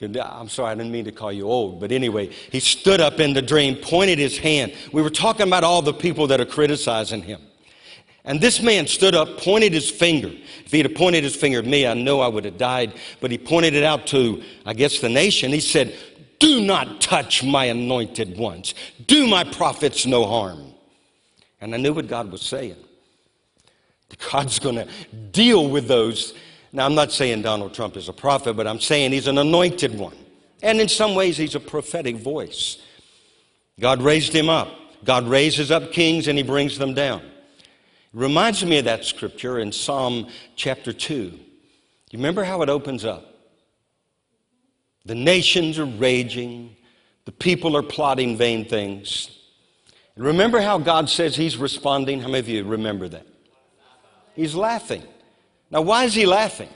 [0.01, 3.33] I'm sorry, I didn't mean to call you old, but anyway, he stood up in
[3.33, 4.73] the dream, pointed his hand.
[4.93, 7.41] We were talking about all the people that are criticizing him.
[8.23, 10.31] And this man stood up, pointed his finger.
[10.65, 12.93] If he had pointed his finger at me, I know I would have died.
[13.19, 15.51] But he pointed it out to, I guess, the nation.
[15.51, 15.95] He said,
[16.39, 18.73] do not touch my anointed ones.
[19.05, 20.73] Do my prophets no harm.
[21.61, 22.77] And I knew what God was saying.
[24.31, 24.87] God's going to
[25.31, 26.33] deal with those.
[26.73, 29.97] Now, I'm not saying Donald Trump is a prophet, but I'm saying he's an anointed
[29.97, 30.17] one.
[30.63, 32.77] And in some ways, he's a prophetic voice.
[33.79, 34.69] God raised him up.
[35.03, 37.21] God raises up kings and he brings them down.
[38.13, 41.13] Reminds me of that scripture in Psalm chapter 2.
[41.13, 41.39] You
[42.13, 43.25] remember how it opens up?
[45.05, 46.75] The nations are raging.
[47.25, 49.37] The people are plotting vain things.
[50.17, 52.19] Remember how God says He's responding?
[52.19, 53.25] How many of you remember that?
[54.35, 55.03] He's laughing.
[55.69, 56.69] Now, why is He laughing?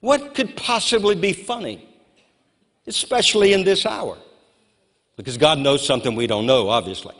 [0.00, 1.86] What could possibly be funny,
[2.86, 4.16] especially in this hour?
[5.16, 7.14] Because God knows something we don't know, obviously.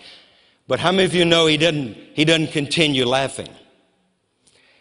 [0.68, 3.48] But how many of you know He doesn't, he doesn't continue laughing?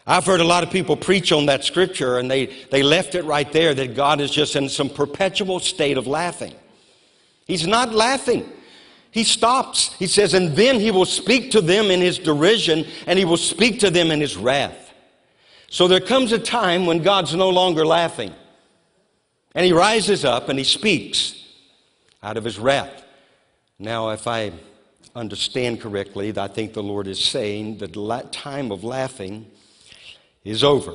[0.07, 3.23] I've heard a lot of people preach on that scripture and they, they left it
[3.25, 6.53] right there that God is just in some perpetual state of laughing.
[7.47, 8.47] He's not laughing.
[9.09, 9.93] He stops.
[9.93, 13.37] He says, and then he will speak to them in his derision and he will
[13.37, 14.93] speak to them in his wrath.
[15.69, 18.33] So there comes a time when God's no longer laughing.
[19.55, 21.41] And he rises up and he speaks
[22.21, 23.03] out of his wrath.
[23.79, 24.51] Now, if I
[25.15, 29.49] understand correctly, that I think the Lord is saying that the time of laughing
[30.43, 30.93] is over.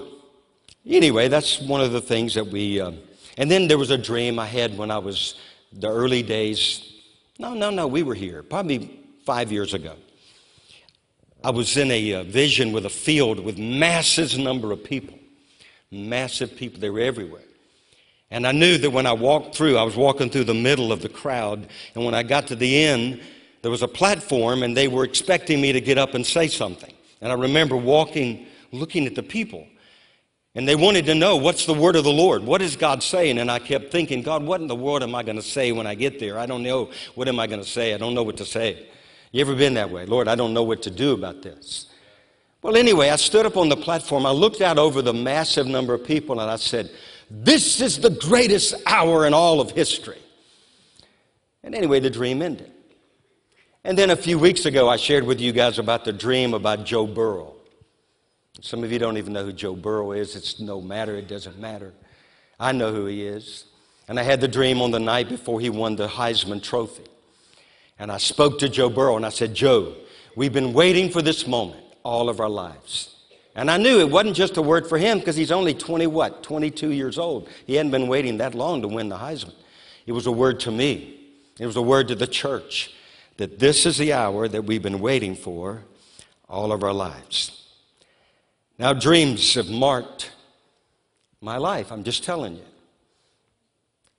[0.86, 2.80] Anyway, that's one of the things that we.
[2.80, 2.92] Uh,
[3.36, 5.34] and then there was a dream I had when I was
[5.72, 6.92] the early days.
[7.38, 9.94] No, no, no, we were here, probably five years ago.
[11.42, 15.18] I was in a uh, vision with a field with massive number of people,
[15.90, 16.80] massive people.
[16.80, 17.42] They were everywhere.
[18.30, 21.02] And I knew that when I walked through, I was walking through the middle of
[21.02, 21.66] the crowd.
[21.94, 23.20] And when I got to the end,
[23.62, 26.92] there was a platform, and they were expecting me to get up and say something.
[27.20, 29.66] And I remember walking looking at the people.
[30.54, 32.42] And they wanted to know what's the word of the Lord?
[32.42, 33.38] What is God saying?
[33.38, 35.86] And I kept thinking, God, what in the world am I going to say when
[35.86, 36.38] I get there?
[36.38, 36.90] I don't know.
[37.14, 37.94] What am I going to say?
[37.94, 38.88] I don't know what to say.
[39.30, 40.06] You ever been that way?
[40.06, 41.86] Lord, I don't know what to do about this.
[42.62, 44.26] Well, anyway, I stood up on the platform.
[44.26, 46.90] I looked out over the massive number of people and I said,
[47.30, 50.18] This is the greatest hour in all of history.
[51.62, 52.72] And anyway, the dream ended.
[53.82, 56.84] And then a few weeks ago, I shared with you guys about the dream about
[56.84, 57.54] Joe Burrow.
[58.60, 60.36] Some of you don't even know who Joe Burrow is.
[60.36, 61.94] It's no matter, it doesn't matter.
[62.58, 63.64] I know who he is.
[64.06, 67.06] And I had the dream on the night before he won the Heisman Trophy.
[67.98, 69.94] And I spoke to Joe Burrow and I said, Joe,
[70.36, 73.16] we've been waiting for this moment all of our lives.
[73.54, 76.42] And I knew it wasn't just a word for him because he's only 20, what,
[76.42, 77.48] 22 years old.
[77.66, 79.54] He hadn't been waiting that long to win the Heisman.
[80.06, 81.18] It was a word to me,
[81.58, 82.92] it was a word to the church
[83.36, 85.82] that this is the hour that we've been waiting for
[86.48, 87.68] all of our lives.
[88.78, 90.32] Now, dreams have marked
[91.40, 92.64] my life, I'm just telling you.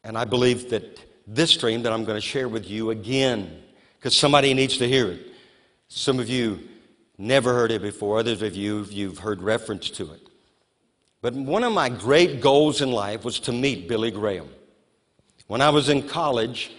[0.03, 3.61] And I believe that this dream that I'm going to share with you again,
[3.97, 5.27] because somebody needs to hear it.
[5.87, 6.59] Some of you
[7.17, 10.27] never heard it before, others of you, you've heard reference to it.
[11.21, 14.49] But one of my great goals in life was to meet Billy Graham.
[15.45, 16.71] When I was in college,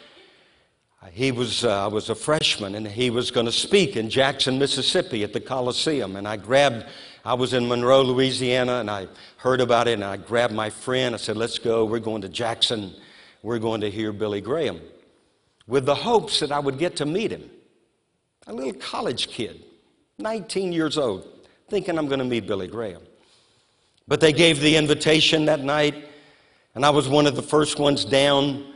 [1.11, 4.59] he was, uh, I was a freshman and he was going to speak in Jackson,
[4.59, 6.17] Mississippi at the Coliseum.
[6.17, 6.87] And I grabbed,
[7.25, 11.15] I was in Monroe, Louisiana, and I heard about it and I grabbed my friend.
[11.15, 11.85] I said, Let's go.
[11.85, 12.95] We're going to Jackson.
[13.43, 14.81] We're going to hear Billy Graham
[15.67, 17.49] with the hopes that I would get to meet him.
[18.47, 19.63] A little college kid,
[20.19, 21.27] 19 years old,
[21.69, 23.03] thinking I'm going to meet Billy Graham.
[24.09, 26.09] But they gave the invitation that night,
[26.75, 28.75] and I was one of the first ones down.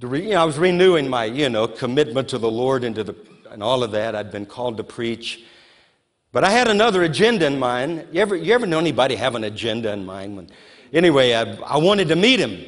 [0.00, 3.14] You know, I was renewing my, you know, commitment to the Lord and to the
[3.54, 4.14] and all of that.
[4.14, 5.44] I'd been called to preach.
[6.32, 8.08] But I had another agenda in mind.
[8.10, 10.36] You ever, you ever know anybody have an agenda in mind?
[10.36, 10.50] When,
[10.92, 12.64] anyway, I, I wanted to meet him.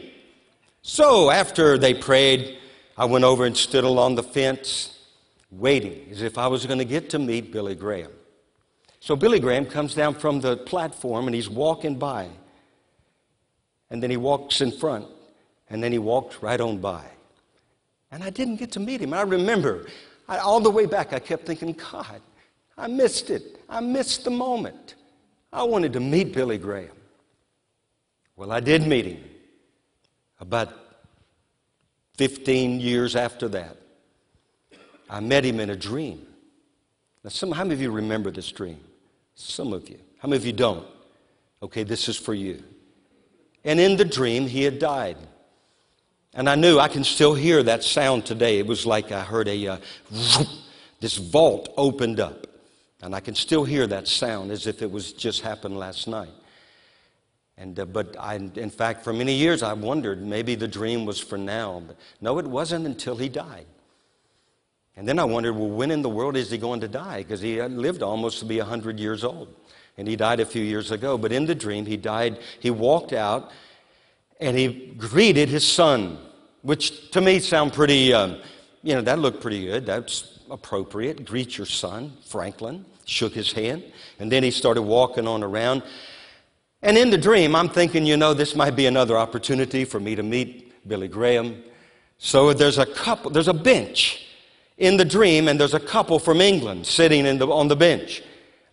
[0.83, 2.59] So after they prayed,
[2.97, 4.97] I went over and stood along the fence,
[5.51, 8.12] waiting as if I was going to get to meet Billy Graham.
[9.01, 12.29] So Billy Graham comes down from the platform and he's walking by.
[13.91, 15.07] And then he walks in front,
[15.68, 17.05] and then he walked right on by.
[18.11, 19.12] And I didn't get to meet him.
[19.12, 19.86] I remember
[20.28, 22.20] I, all the way back, I kept thinking, God,
[22.76, 23.61] I missed it.
[23.68, 24.94] I missed the moment.
[25.52, 26.90] I wanted to meet Billy Graham.
[28.36, 29.24] Well, I did meet him
[30.40, 30.74] about
[32.18, 33.76] 15 years after that.
[35.09, 36.26] I met him in a dream.
[37.22, 38.80] Now, some, how many of you remember this dream?
[39.34, 39.98] Some of you.
[40.18, 40.86] How many of you don't?
[41.62, 42.62] Okay, this is for you.
[43.64, 45.16] And in the dream, he had died.
[46.37, 48.59] And I knew I can still hear that sound today.
[48.59, 49.78] It was like I heard a, uh,
[51.01, 52.47] this vault opened up.
[53.01, 56.34] And I can still hear that sound as if it was just happened last night.
[57.57, 61.18] And, uh, but I, in fact, for many years I wondered maybe the dream was
[61.18, 61.82] for now.
[61.87, 63.66] But no, it wasn't until he died.
[64.95, 67.22] And then I wondered, well, when in the world is he going to die?
[67.22, 69.55] Because he lived almost to be 100 years old.
[69.97, 71.16] And he died a few years ago.
[71.16, 73.53] But in the dream, he died, he walked out
[74.41, 76.18] and he greeted his son,
[76.62, 78.39] which to me sound pretty, um,
[78.82, 79.87] you know, that looked pretty good.
[79.87, 81.24] That's appropriate.
[81.24, 82.84] Greet your son, Franklin.
[83.05, 83.84] Shook his hand.
[84.18, 85.82] And then he started walking on around.
[86.82, 90.14] And in the dream, I'm thinking, you know, this might be another opportunity for me
[90.14, 91.62] to meet Billy Graham.
[92.18, 94.26] So there's a couple, there's a bench
[94.78, 98.22] in the dream, and there's a couple from England sitting the, on the bench.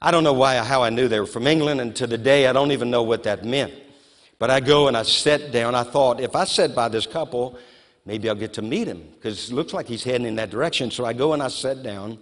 [0.01, 2.47] I don't know why, how I knew they were from England, and to the day,
[2.47, 3.73] I don't even know what that meant.
[4.39, 5.75] But I go and I sat down.
[5.75, 7.57] I thought, if I sit by this couple,
[8.05, 10.91] maybe I'll get to meet him because it looks like he's heading in that direction.
[10.91, 12.17] So I go and I sit down.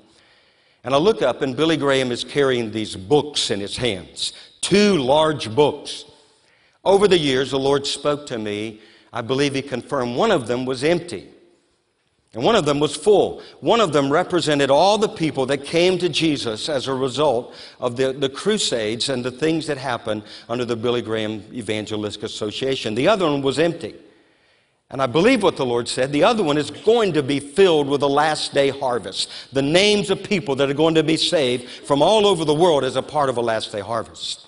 [0.83, 4.97] And I look up, and Billy Graham is carrying these books in his hands two
[4.97, 6.05] large books.
[6.85, 8.79] Over the years, the Lord spoke to me.
[9.11, 11.27] I believe He confirmed one of them was empty.
[12.33, 13.41] And one of them was full.
[13.59, 17.97] One of them represented all the people that came to Jesus as a result of
[17.97, 22.95] the, the crusades and the things that happened under the Billy Graham Evangelistic Association.
[22.95, 23.95] The other one was empty.
[24.91, 26.11] And I believe what the Lord said.
[26.11, 29.29] The other one is going to be filled with the last day harvest.
[29.51, 32.83] The names of people that are going to be saved from all over the world
[32.83, 34.47] as a part of a last day harvest.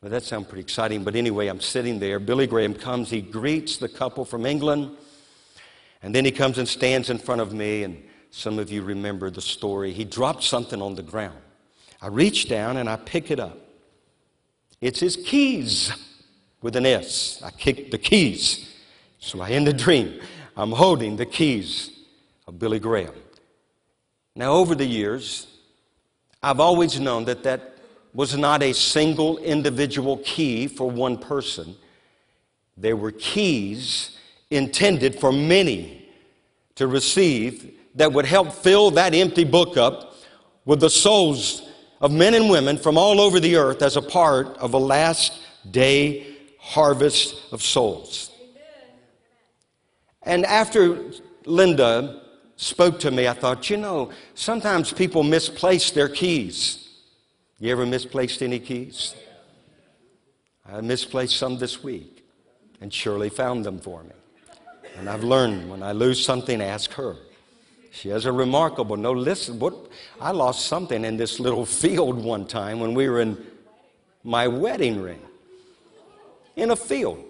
[0.00, 2.18] Well, that sounds pretty exciting, but anyway, I'm sitting there.
[2.18, 4.96] Billy Graham comes, he greets the couple from England,
[6.04, 9.30] and then he comes and stands in front of me, and some of you remember
[9.30, 9.90] the story.
[9.90, 11.38] He dropped something on the ground.
[12.02, 13.58] I reach down and I pick it up.
[14.82, 15.90] It's his keys
[16.60, 17.40] with an S.
[17.42, 18.70] I kicked the keys.
[19.18, 20.20] So I, end the dream,
[20.58, 21.90] I'm holding the keys
[22.46, 23.14] of Billy Graham.
[24.36, 25.46] Now, over the years,
[26.42, 27.78] I've always known that that
[28.12, 31.76] was not a single individual key for one person.
[32.76, 34.13] There were keys
[34.54, 36.06] intended for many
[36.76, 40.14] to receive that would help fill that empty book up
[40.64, 41.62] with the souls
[42.00, 45.40] of men and women from all over the earth as a part of a last
[45.70, 46.26] day
[46.58, 48.30] harvest of souls.
[50.22, 51.12] And after
[51.44, 52.22] Linda
[52.56, 56.88] spoke to me, I thought, you know, sometimes people misplace their keys.
[57.58, 59.14] You ever misplaced any keys?
[60.66, 62.24] I misplaced some this week,
[62.80, 64.12] and Shirley found them for me.
[64.96, 67.16] And I've learned when I lose something, ask her.
[67.90, 69.12] She has a remarkable no.
[69.12, 69.74] Listen, what
[70.20, 73.44] I lost something in this little field one time when we were in
[74.24, 75.20] my wedding ring
[76.56, 77.22] in a field.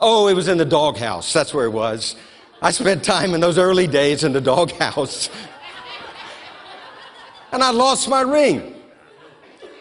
[0.00, 1.32] Oh, it was in the doghouse.
[1.32, 2.16] That's where it was.
[2.60, 5.30] I spent time in those early days in the doghouse.
[7.52, 8.74] and I lost my ring.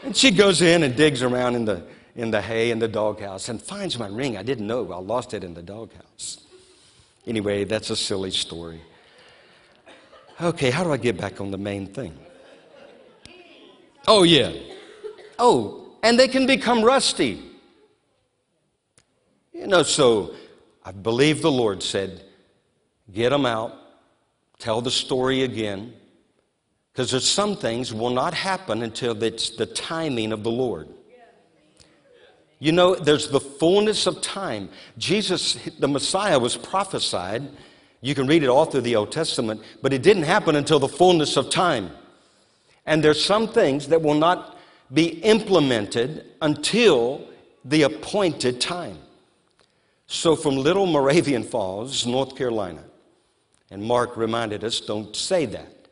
[0.04, 1.84] And she goes in and digs around in the,
[2.16, 4.38] in the hay in the doghouse and finds my ring.
[4.38, 4.91] I didn't know.
[4.91, 6.39] I lost it in the doghouse.
[7.28, 8.82] Anyway, that's a silly story.
[10.41, 12.18] Okay, how do I get back on the main thing?
[14.07, 14.53] Oh, yeah.
[15.39, 17.41] Oh, and they can become rusty.
[19.53, 20.36] You know, so
[20.84, 22.24] I believe the Lord said,
[23.11, 23.74] get them out,
[24.59, 25.93] tell the story again,
[26.91, 30.88] because there's some things will not happen until it's the timing of the Lord.
[32.66, 34.70] You know, there's the fullness of time.
[34.97, 37.47] Jesus, the Messiah, was prophesied.
[38.01, 40.88] You can read it all through the Old Testament, but it didn't happen until the
[40.88, 41.91] fullness of time.
[42.88, 44.57] And there's some things that will not
[44.91, 47.30] be implemented until
[47.63, 48.97] the appointed time.
[50.07, 52.84] So, from Little Moravian Falls, North Carolina,
[53.70, 55.88] and Mark reminded us don't say that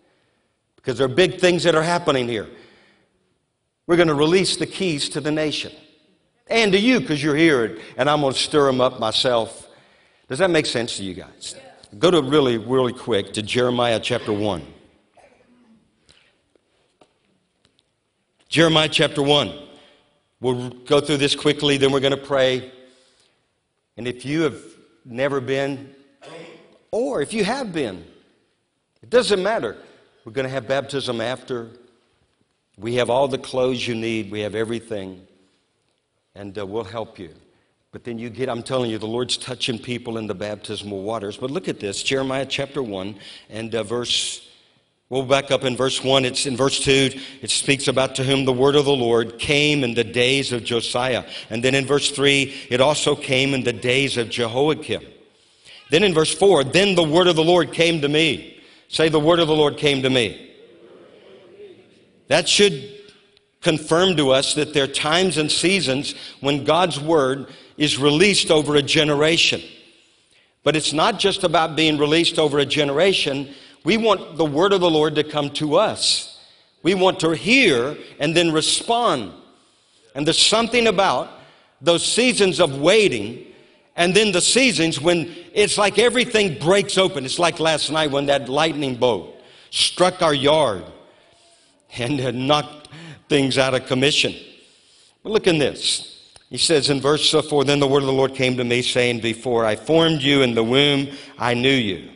[0.75, 2.49] because there are big things that are happening here.
[3.85, 5.71] We're going to release the keys to the nation
[6.47, 9.67] and to you because you're here, and I'm going to stir them up myself.
[10.27, 11.55] Does that make sense to you guys?
[11.97, 14.65] Go to really, really quick to Jeremiah chapter 1.
[18.49, 19.51] Jeremiah chapter 1.
[20.39, 22.71] We'll go through this quickly, then we're going to pray.
[23.97, 24.61] And if you have
[25.05, 25.93] never been,
[26.91, 28.03] or if you have been,
[29.01, 29.77] it doesn't matter.
[30.25, 31.69] We're going to have baptism after.
[32.77, 35.27] We have all the clothes you need, we have everything,
[36.35, 37.29] and uh, we'll help you.
[37.91, 41.37] But then you get, I'm telling you, the Lord's touching people in the baptismal waters.
[41.37, 43.15] But look at this Jeremiah chapter 1
[43.49, 44.47] and uh, verse
[45.13, 46.25] We'll back up in verse 1.
[46.25, 47.11] It's in verse 2,
[47.43, 50.63] it speaks about to whom the word of the Lord came in the days of
[50.63, 51.23] Josiah.
[51.51, 55.03] And then in verse 3, it also came in the days of Jehoiakim.
[55.91, 58.63] Then in verse 4, then the word of the Lord came to me.
[58.87, 60.51] Say, the word of the Lord came to me.
[62.27, 63.02] That should
[63.63, 67.47] confirm to us that there are times and seasons when God's word
[67.77, 69.61] is released over a generation.
[70.63, 73.53] But it's not just about being released over a generation,
[73.83, 76.29] we want the word of the Lord to come to us.
[76.83, 79.33] We want to hear and then respond.
[80.15, 81.29] And there's something about
[81.81, 83.47] those seasons of waiting
[83.95, 87.25] and then the seasons when it's like everything breaks open.
[87.25, 89.35] It's like last night when that lightning bolt
[89.69, 90.83] struck our yard
[91.97, 92.82] and knocked
[93.33, 94.35] things out of commission.
[95.23, 96.35] But look in this.
[96.51, 99.21] He says in verse 4 Then the word of the Lord came to me, saying,
[99.21, 101.07] Before I formed you in the womb,
[101.39, 102.11] I knew you.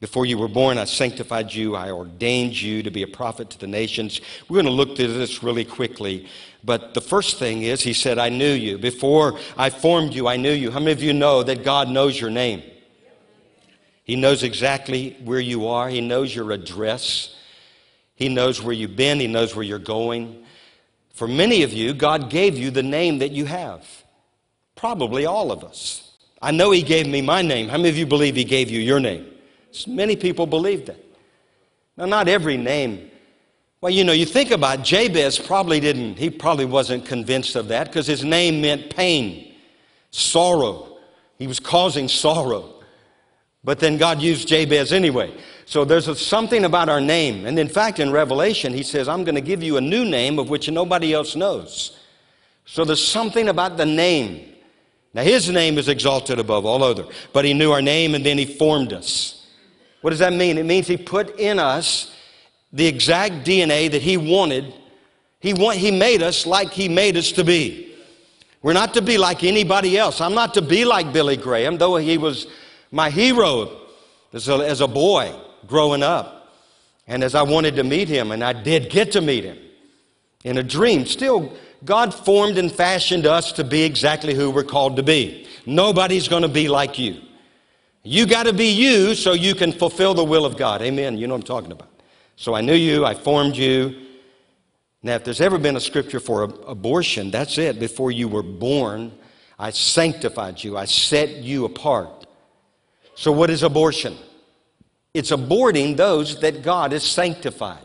[0.00, 1.76] Before you were born, I sanctified you.
[1.76, 4.20] I ordained you to be a prophet to the nations.
[4.48, 6.26] We're going to look through this really quickly.
[6.64, 8.76] But the first thing is, he said, I knew you.
[8.76, 10.72] Before I formed you, I knew you.
[10.72, 12.64] How many of you know that God knows your name?
[14.02, 17.36] He knows exactly where you are, He knows your address,
[18.20, 20.44] He knows where you've been, He knows where you're going.
[21.14, 23.84] For many of you, God gave you the name that you have.
[24.76, 26.12] Probably all of us.
[26.40, 27.68] I know He gave me my name.
[27.68, 29.26] How many of you believe He gave you your name?
[29.86, 31.02] Many people believe that.
[31.96, 33.10] Now, not every name.
[33.80, 37.68] Well, you know, you think about it, Jabez probably didn't, he probably wasn't convinced of
[37.68, 39.54] that because his name meant pain,
[40.10, 40.98] sorrow.
[41.38, 42.74] He was causing sorrow.
[43.64, 45.34] But then God used Jabez anyway.
[45.70, 47.46] So there's a, something about our name.
[47.46, 50.40] And in fact, in Revelation, he says, I'm going to give you a new name
[50.40, 51.96] of which nobody else knows.
[52.64, 54.52] So there's something about the name.
[55.14, 58.36] Now, his name is exalted above all other, but he knew our name and then
[58.36, 59.46] he formed us.
[60.00, 60.58] What does that mean?
[60.58, 62.16] It means He put in us
[62.72, 64.74] the exact DNA that He wanted.
[65.38, 67.94] He, want, he made us like He made us to be.
[68.60, 70.20] We're not to be like anybody else.
[70.20, 72.48] I'm not to be like Billy Graham, though he was
[72.90, 73.82] my hero
[74.32, 75.32] as a, as a boy
[75.66, 76.54] growing up.
[77.06, 79.58] And as I wanted to meet him, and I did get to meet him
[80.44, 81.52] in a dream, still,
[81.84, 85.46] God formed and fashioned us to be exactly who we're called to be.
[85.66, 87.20] Nobody's going to be like you.
[88.02, 90.82] You got to be you so you can fulfill the will of God.
[90.82, 91.18] Amen.
[91.18, 91.88] You know what I'm talking about.
[92.36, 94.06] So I knew you, I formed you.
[95.02, 97.78] Now, if there's ever been a scripture for abortion, that's it.
[97.78, 99.12] Before you were born,
[99.58, 102.26] I sanctified you, I set you apart.
[103.14, 104.16] So, what is abortion?
[105.12, 107.78] It's aborting those that God has sanctified.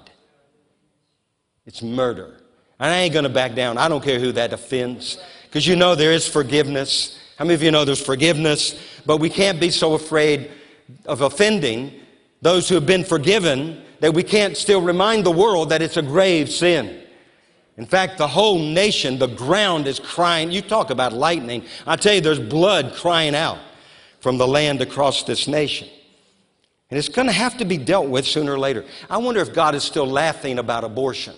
[1.65, 2.37] It's murder.
[2.79, 3.77] And I ain't going to back down.
[3.77, 5.17] I don't care who that offends.
[5.43, 7.17] Because you know there is forgiveness.
[7.37, 8.79] How many of you know there's forgiveness?
[9.05, 10.51] But we can't be so afraid
[11.05, 11.93] of offending
[12.41, 16.01] those who have been forgiven that we can't still remind the world that it's a
[16.01, 17.01] grave sin.
[17.77, 20.51] In fact, the whole nation, the ground is crying.
[20.51, 21.65] You talk about lightning.
[21.87, 23.57] I tell you, there's blood crying out
[24.19, 25.89] from the land across this nation.
[26.95, 28.85] And it's going to have to be dealt with sooner or later.
[29.09, 31.35] I wonder if God is still laughing about abortion.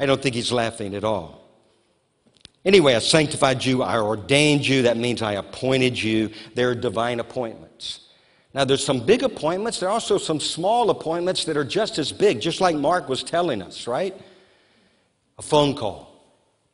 [0.00, 1.46] I don't think he's laughing at all.
[2.64, 6.30] Anyway, I sanctified you, I ordained you, that means I appointed you.
[6.54, 8.08] There are divine appointments.
[8.54, 12.12] Now, there's some big appointments, there are also some small appointments that are just as
[12.12, 14.18] big, just like Mark was telling us, right?
[15.36, 16.24] A phone call.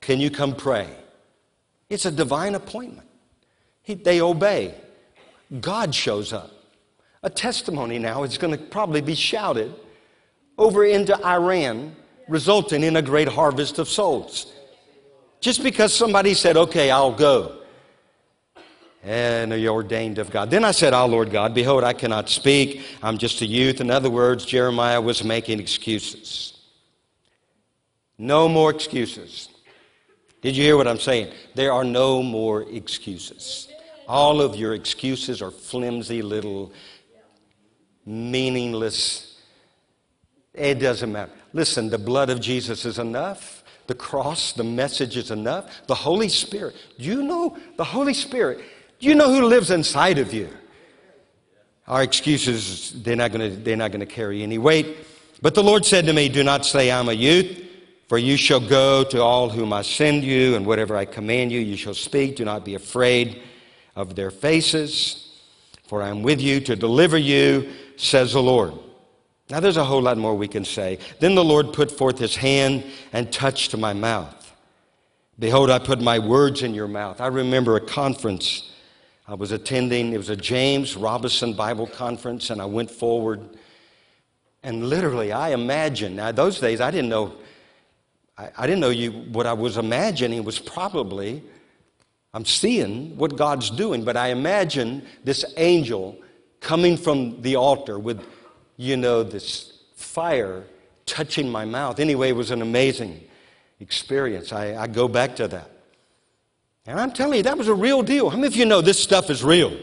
[0.01, 0.87] Can you come pray?
[1.91, 3.09] It's a divine appointment.
[3.83, 4.77] He, they obey.
[5.61, 6.62] God shows up.
[7.23, 9.75] A testimony now is going to probably be shouted
[10.59, 11.95] over into Iran,
[12.29, 14.53] resulting in a great harvest of souls.
[15.41, 17.59] Just because somebody said, okay, I'll go.
[19.05, 20.51] And you're ordained of God.
[20.51, 22.83] Then I said, Ah, Lord God, behold, I cannot speak.
[23.03, 23.81] I'm just a youth.
[23.81, 26.57] In other words, Jeremiah was making excuses.
[28.17, 29.49] No more excuses.
[30.41, 31.33] Did you hear what I'm saying?
[31.57, 33.69] There are no more excuses.
[34.07, 36.73] All of your excuses are flimsy little
[38.05, 39.41] meaningless.
[40.55, 41.33] It doesn't matter.
[41.53, 43.65] Listen, the blood of Jesus is enough.
[43.87, 45.87] The cross, the message is enough.
[45.87, 46.77] The Holy Spirit.
[46.99, 48.61] Do you know the Holy Spirit?
[49.01, 50.49] Do you know who lives inside of you?
[51.89, 54.97] Our excuses, they're not going to, carry any weight.
[55.43, 57.61] But the Lord said to me, Do not say I'm a youth,
[58.09, 61.59] for you shall go to all whom I send you, and whatever I command you,
[61.59, 62.37] you shall speak.
[62.37, 63.43] Do not be afraid
[63.97, 65.41] of their faces,
[65.89, 67.73] for I am with you to deliver you
[68.03, 68.75] says the Lord.
[69.49, 70.99] Now, there's a whole lot more we can say.
[71.21, 74.39] Then the Lord put forth his hand and touched my mouth.
[75.39, 77.21] Behold, I put my words in your mouth.
[77.21, 78.71] I remember a conference
[79.27, 80.13] I was attending.
[80.13, 83.41] It was a James Robison Bible conference, and I went forward.
[84.63, 86.17] And literally, I imagined.
[86.17, 87.35] Now, those days, I didn't know.
[88.37, 89.13] I, I didn't know you.
[89.13, 91.43] What I was imagining was probably.
[92.35, 96.19] I'm seeing what God's doing, but I imagine this angel
[96.63, 98.25] coming from the altar with,
[98.77, 100.65] you know, this fire
[101.05, 102.01] touching my mouth.
[102.01, 103.21] Anyway, it was an amazing
[103.81, 104.53] experience.
[104.53, 105.71] I, I go back to that.
[106.87, 108.31] And I'm telling you, that was a real deal.
[108.31, 109.77] How many of you know this stuff is real?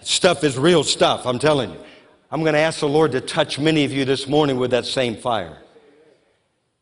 [0.00, 1.80] Stuff is real stuff, I'm telling you.
[2.30, 4.86] I'm going to ask the Lord to touch many of you this morning with that
[4.86, 5.58] same fire.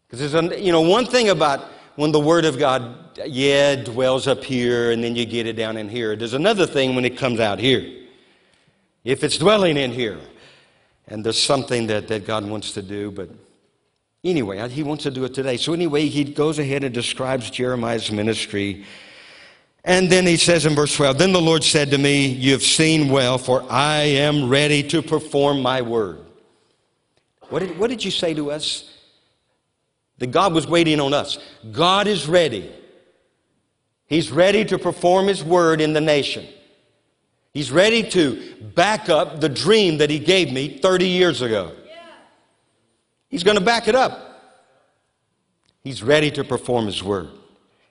[0.06, 1.61] Because there's, you know, one thing about
[1.96, 5.76] when the Word of God, yeah, dwells up here and then you get it down
[5.76, 6.14] in here.
[6.14, 7.98] There's another thing when it comes out here
[9.09, 10.18] if it's dwelling in here.
[11.06, 13.30] And there's something that, that God wants to do, but
[14.22, 15.56] anyway, He wants to do it today.
[15.56, 18.84] So, anyway, He goes ahead and describes Jeremiah's ministry.
[19.82, 22.62] And then He says in verse 12, Then the Lord said to me, You have
[22.62, 26.20] seen well, for I am ready to perform my word.
[27.48, 28.94] What did, what did you say to us?
[30.18, 31.38] That God was waiting on us.
[31.72, 32.70] God is ready.
[34.04, 36.46] He's ready to perform His word in the nation.
[37.59, 41.72] He's ready to back up the dream that he gave me 30 years ago.
[43.28, 44.61] He's going to back it up.
[45.82, 47.30] He's ready to perform his word.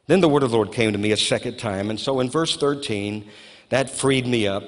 [0.05, 1.89] Then the word of the Lord came to me a second time.
[1.89, 3.27] And so in verse 13,
[3.67, 4.63] that freed me up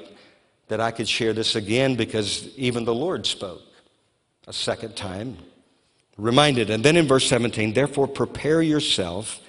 [0.68, 3.62] that I could share this again because even the Lord spoke
[4.48, 5.38] a second time.
[6.18, 6.68] Reminded.
[6.68, 9.40] And then in verse 17, therefore prepare yourself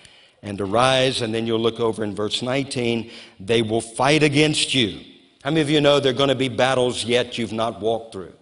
[0.42, 1.22] and arise.
[1.22, 5.11] And then you'll look over in verse 19, they will fight against you
[5.44, 8.14] how many of you know there are going to be battles yet you've not walked
[8.14, 8.34] through?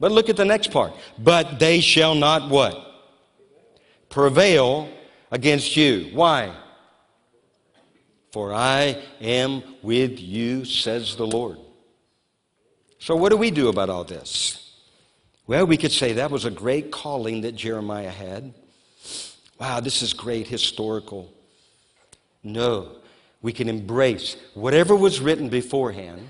[0.00, 0.92] But look at the next part.
[1.18, 2.76] But they shall not what?
[4.08, 4.88] Prevail
[5.30, 6.10] against you.
[6.12, 6.52] Why?
[8.32, 11.58] For I am with you, says the Lord.
[12.98, 14.60] So, what do we do about all this?
[15.46, 18.54] Well, we could say that was a great calling that Jeremiah had.
[19.58, 21.32] Wow, this is great historical.
[22.42, 22.99] No,
[23.42, 26.26] we can embrace whatever was written beforehand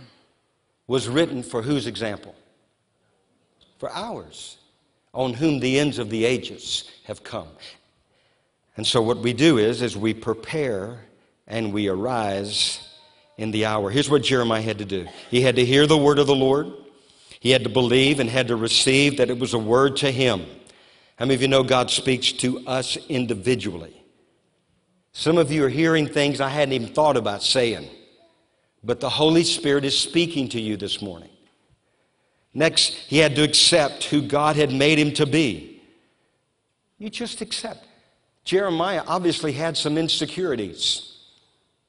[0.86, 2.34] was written for whose example?
[3.78, 4.58] For ours,
[5.14, 7.48] on whom the ends of the ages have come.
[8.76, 11.04] And so what we do is, is we prepare
[11.46, 12.80] and we arise
[13.36, 13.90] in the hour.
[13.90, 15.06] Here's what Jeremiah had to do.
[15.30, 16.72] He had to hear the word of the Lord.
[17.40, 20.44] He had to believe and had to receive that it was a word to him.
[21.16, 23.99] How many of you know God speaks to us individually?
[25.12, 27.88] Some of you are hearing things I hadn't even thought about saying.
[28.82, 31.30] But the Holy Spirit is speaking to you this morning.
[32.54, 35.82] Next, he had to accept who God had made him to be.
[36.98, 37.86] You just accept.
[38.44, 41.16] Jeremiah obviously had some insecurities.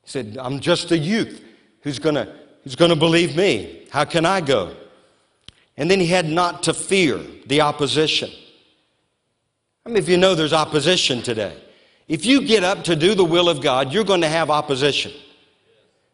[0.03, 1.43] He said, I'm just a youth
[1.81, 2.27] who's going
[2.63, 3.87] who's going to believe me.
[3.89, 4.75] How can I go?
[5.77, 8.29] And then he had not to fear the opposition.
[9.85, 11.57] I mean, if you know there's opposition today,
[12.11, 15.13] if you get up to do the will of God, you're going to have opposition.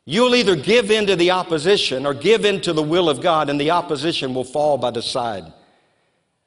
[0.06, 3.50] You'll either give in to the opposition or give in to the will of God,
[3.50, 5.52] and the opposition will fall by the side.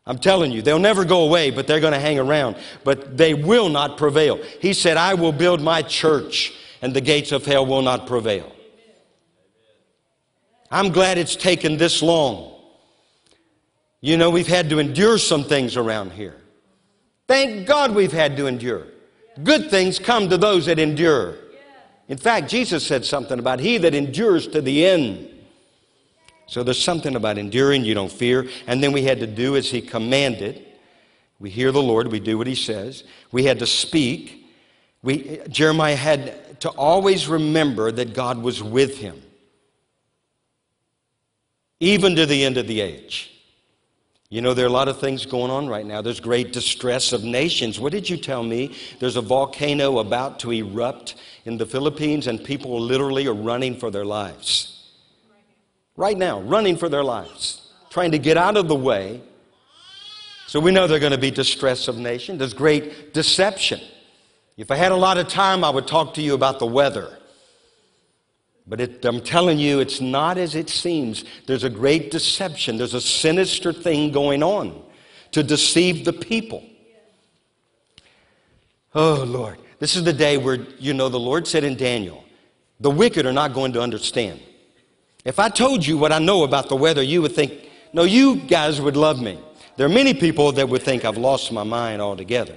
[0.06, 2.58] I'm telling you, they'll never go away, but they're going to hang around.
[2.84, 4.40] But they will not prevail.
[4.60, 8.52] He said, I will build my church, and the gates of hell will not prevail.
[10.70, 12.54] I'm glad it's taken this long.
[14.00, 16.36] You know, we've had to endure some things around here.
[17.26, 18.86] Thank God we've had to endure.
[19.42, 21.36] Good things come to those that endure.
[22.08, 25.28] In fact, Jesus said something about he that endures to the end.
[26.46, 28.48] So there's something about enduring, you don't fear.
[28.66, 30.66] And then we had to do as he commanded.
[31.38, 33.04] We hear the Lord, we do what he says.
[33.30, 34.52] We had to speak.
[35.02, 39.22] We, Jeremiah had to always remember that God was with him,
[41.78, 43.39] even to the end of the age.
[44.30, 46.02] You know, there are a lot of things going on right now.
[46.02, 47.80] There's great distress of nations.
[47.80, 48.76] What did you tell me?
[49.00, 53.90] There's a volcano about to erupt in the Philippines, and people literally are running for
[53.90, 54.88] their lives.
[55.96, 59.20] Right now, running for their lives, trying to get out of the way.
[60.46, 62.38] So we know there's going to be distress of nation.
[62.38, 63.80] There's great deception.
[64.56, 67.18] If I had a lot of time, I would talk to you about the weather.
[68.66, 71.24] But it, I'm telling you, it's not as it seems.
[71.46, 74.82] There's a great deception, there's a sinister thing going on
[75.32, 76.64] to deceive the people.
[78.94, 79.58] Oh, Lord.
[79.78, 82.22] This is the day where, you know, the Lord said in Daniel,
[82.80, 84.40] the wicked are not going to understand.
[85.24, 88.36] If I told you what I know about the weather, you would think, no, you
[88.36, 89.38] guys would love me.
[89.76, 92.56] There are many people that would think I've lost my mind altogether.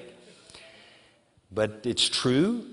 [1.52, 2.66] But it's true,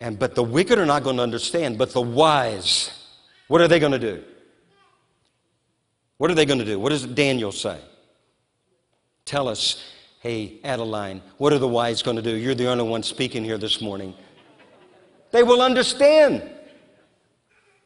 [0.00, 2.90] and but the wicked are not going to understand, but the wise,
[3.48, 4.22] what are they going to do?
[6.16, 6.78] What are they going to do?
[6.78, 7.78] What does Daniel say?
[9.24, 9.82] Tell us,
[10.20, 12.34] hey, Adeline, what are the wise going to do?
[12.34, 14.14] You're the only one speaking here this morning.
[15.30, 16.42] They will understand.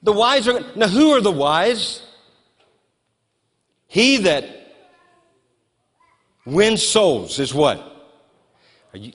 [0.03, 2.03] The wise are now who are the wise?
[3.87, 4.45] He that
[6.47, 7.91] wins souls is what?
[8.93, 9.13] You,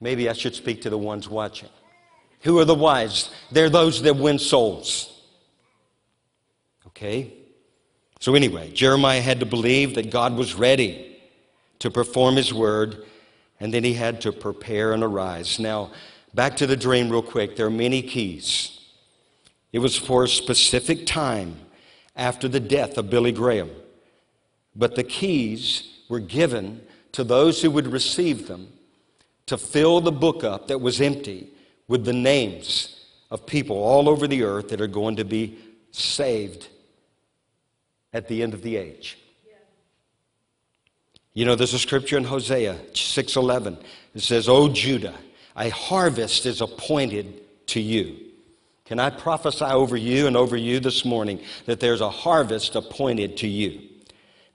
[0.00, 1.68] maybe I should speak to the ones watching.
[2.42, 3.30] Who are the wise?
[3.50, 5.08] They're those that win souls.
[6.88, 7.32] Okay?
[8.20, 11.20] So, anyway, Jeremiah had to believe that God was ready
[11.78, 13.04] to perform his word,
[13.58, 15.58] and then he had to prepare and arise.
[15.58, 15.90] Now,
[16.34, 17.56] back to the dream, real quick.
[17.56, 18.80] There are many keys.
[19.72, 21.56] It was for a specific time
[22.14, 23.70] after the death of Billy Graham,
[24.76, 26.82] but the keys were given
[27.12, 28.68] to those who would receive them
[29.46, 31.48] to fill the book up that was empty
[31.92, 35.58] with the names of people all over the earth that are going to be
[35.90, 36.68] saved
[38.14, 39.18] at the end of the age.
[41.34, 43.76] You know, there's a scripture in Hosea 6:11.
[44.14, 45.18] It says, "O Judah,
[45.54, 47.26] a harvest is appointed
[47.66, 48.16] to you."
[48.86, 53.36] Can I prophesy over you and over you this morning that there's a harvest appointed
[53.38, 53.82] to you?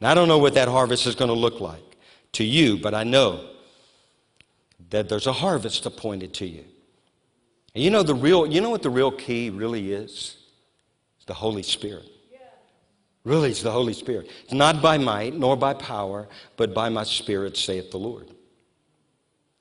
[0.01, 1.97] Now, I don't know what that harvest is going to look like
[2.31, 3.47] to you, but I know
[4.89, 6.65] that there's a harvest appointed to you.
[7.75, 10.37] And you know the real, you know what the real key really is?
[11.17, 12.09] It's the Holy Spirit.
[13.23, 14.31] Really, it's the Holy Spirit.
[14.45, 18.31] It's not by might nor by power, but by my Spirit, saith the Lord.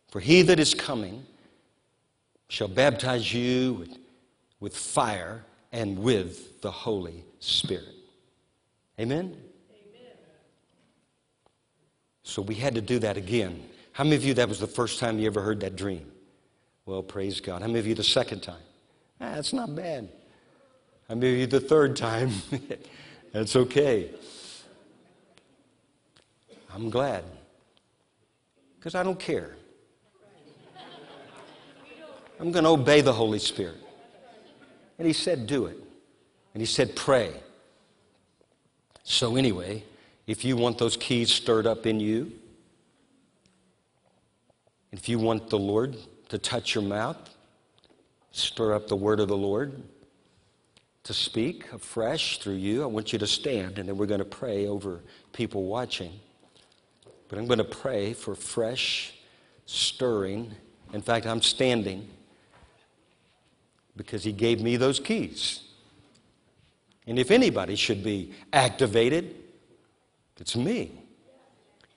[0.09, 1.27] For he that is coming
[2.49, 3.99] shall baptize you with,
[4.61, 7.95] with fire and with the Holy Spirit.
[9.01, 9.37] Amen?
[12.23, 13.69] So we had to do that again.
[13.93, 16.11] How many of you, that was the first time you ever heard that dream?
[16.87, 17.63] Well, praise God.
[17.63, 18.63] How many of you the second time?
[19.21, 20.09] Ah, that's not bad.
[21.09, 22.31] How many of you the third time?
[23.33, 24.11] that's okay.
[26.73, 27.25] I'm glad.
[28.79, 29.57] Because I don't care.
[32.39, 33.79] I'm going to obey the Holy Spirit.
[34.99, 35.79] And he said, do it.
[36.55, 37.33] And he said, pray.
[39.03, 39.83] So, anyway,
[40.27, 42.33] if you want those keys stirred up in you,
[44.93, 45.97] if you want the Lord
[46.29, 47.17] to touch your mouth,
[48.33, 49.83] stir up the word of the Lord,
[51.05, 52.83] to speak afresh through you.
[52.83, 55.01] I want you to stand, and then we're going to pray over
[55.33, 56.13] people watching.
[57.29, 59.15] But I'm going to pray for fresh
[59.67, 60.53] stirring.
[60.93, 62.09] In fact, I'm standing
[63.97, 65.63] because He gave me those keys.
[67.07, 69.35] And if anybody should be activated,
[70.39, 70.91] it's me.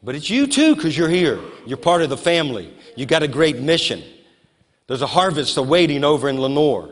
[0.01, 1.39] But it's you too, because you're here.
[1.65, 2.73] You're part of the family.
[2.95, 4.03] You got a great mission.
[4.89, 6.89] There's a harvest awaiting over in Lenoir.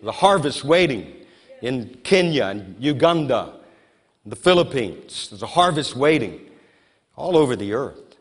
[0.00, 1.24] There's a harvest waiting
[1.60, 3.60] in Kenya and Uganda,
[4.26, 5.28] the Philippines.
[5.30, 6.50] There's a harvest waiting
[7.14, 8.16] all over the earth.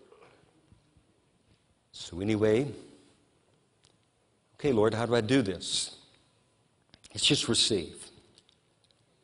[1.91, 2.71] So, anyway,
[4.59, 5.95] okay, Lord, how do I do this?
[7.11, 8.05] Let's just receive.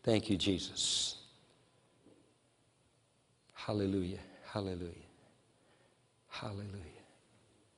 [0.01, 1.17] Thank you, Jesus.
[3.53, 4.17] Hallelujah.
[4.51, 4.89] Hallelujah.
[6.29, 7.03] Hallelujah.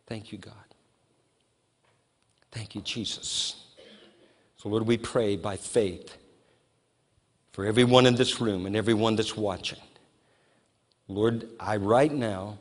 [0.07, 0.68] Thank you, God.
[2.51, 3.55] Thank you, Jesus.
[4.57, 6.17] So, Lord, we pray by faith
[7.51, 9.79] for everyone in this room and everyone that's watching.
[11.07, 12.57] Lord, I right now,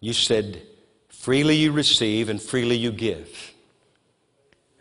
[0.00, 0.62] you said,
[1.08, 3.54] freely you receive and freely you give.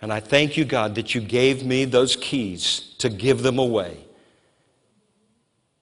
[0.01, 3.97] And I thank you, God, that you gave me those keys to give them away.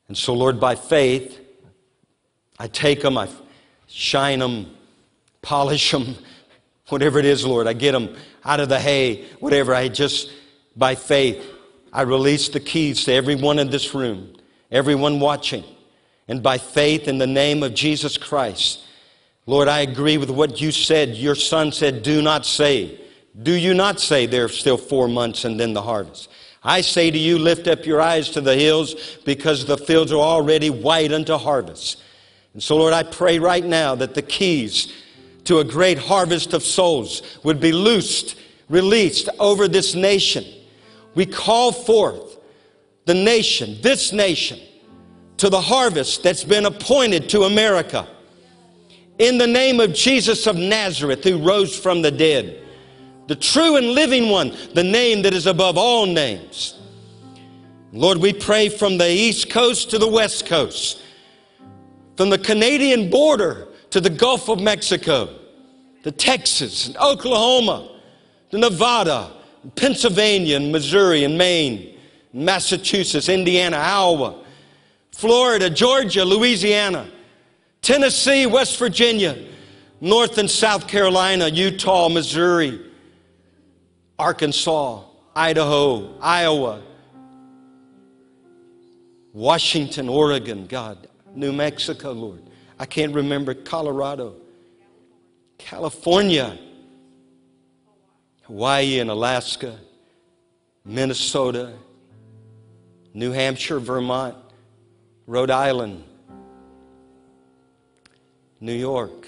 [0.07, 1.39] And so, Lord, by faith,
[2.57, 3.27] I take them, I
[3.87, 4.75] shine them,
[5.41, 6.15] polish them,
[6.89, 7.67] whatever it is, Lord.
[7.67, 9.73] I get them out of the hay, whatever.
[9.73, 10.31] I just,
[10.75, 11.45] by faith,
[11.91, 14.35] I release the keys to everyone in this room,
[14.71, 15.63] everyone watching.
[16.27, 18.81] And by faith in the name of Jesus Christ,
[19.45, 21.09] Lord, I agree with what you said.
[21.09, 22.99] Your son said, Do not say.
[23.41, 26.29] Do you not say there's still four months and then the harvest?
[26.63, 30.19] I say to you, lift up your eyes to the hills because the fields are
[30.19, 32.01] already white unto harvest.
[32.53, 34.91] And so, Lord, I pray right now that the keys
[35.45, 38.35] to a great harvest of souls would be loosed,
[38.69, 40.43] released over this nation.
[41.13, 42.37] We call forth
[43.05, 44.59] the nation, this nation,
[45.37, 48.07] to the harvest that's been appointed to America.
[49.19, 52.61] In the name of Jesus of Nazareth, who rose from the dead,
[53.27, 56.79] the true and living one, the name that is above all names.
[57.91, 61.01] Lord, we pray from the East Coast to the West Coast,
[62.17, 65.29] from the Canadian border to the Gulf of Mexico,
[66.03, 67.87] to Texas and Oklahoma,
[68.51, 69.31] to Nevada,
[69.77, 71.97] Pennsylvania and Missouri and Maine,
[72.33, 74.35] Massachusetts, Indiana, Iowa,
[75.13, 77.07] Florida, Georgia, Louisiana,
[77.81, 79.37] Tennessee, West Virginia,
[80.01, 82.81] North and South Carolina, Utah, Missouri,
[84.19, 85.03] Arkansas,
[85.37, 86.81] Idaho, Iowa,
[89.31, 92.44] Washington, Oregon, God, New Mexico, Lord.
[92.77, 94.35] I can't remember Colorado,
[95.57, 96.57] California,
[98.43, 99.77] Hawaii and Alaska,
[100.83, 101.73] Minnesota,
[103.13, 104.35] New Hampshire, Vermont,
[105.25, 106.03] Rhode Island,
[108.59, 109.27] New York.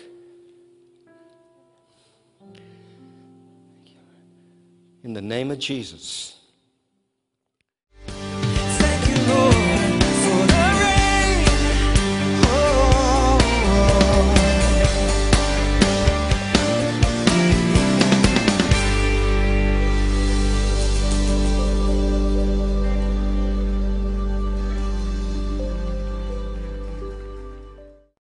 [5.03, 6.36] In the name of Jesus,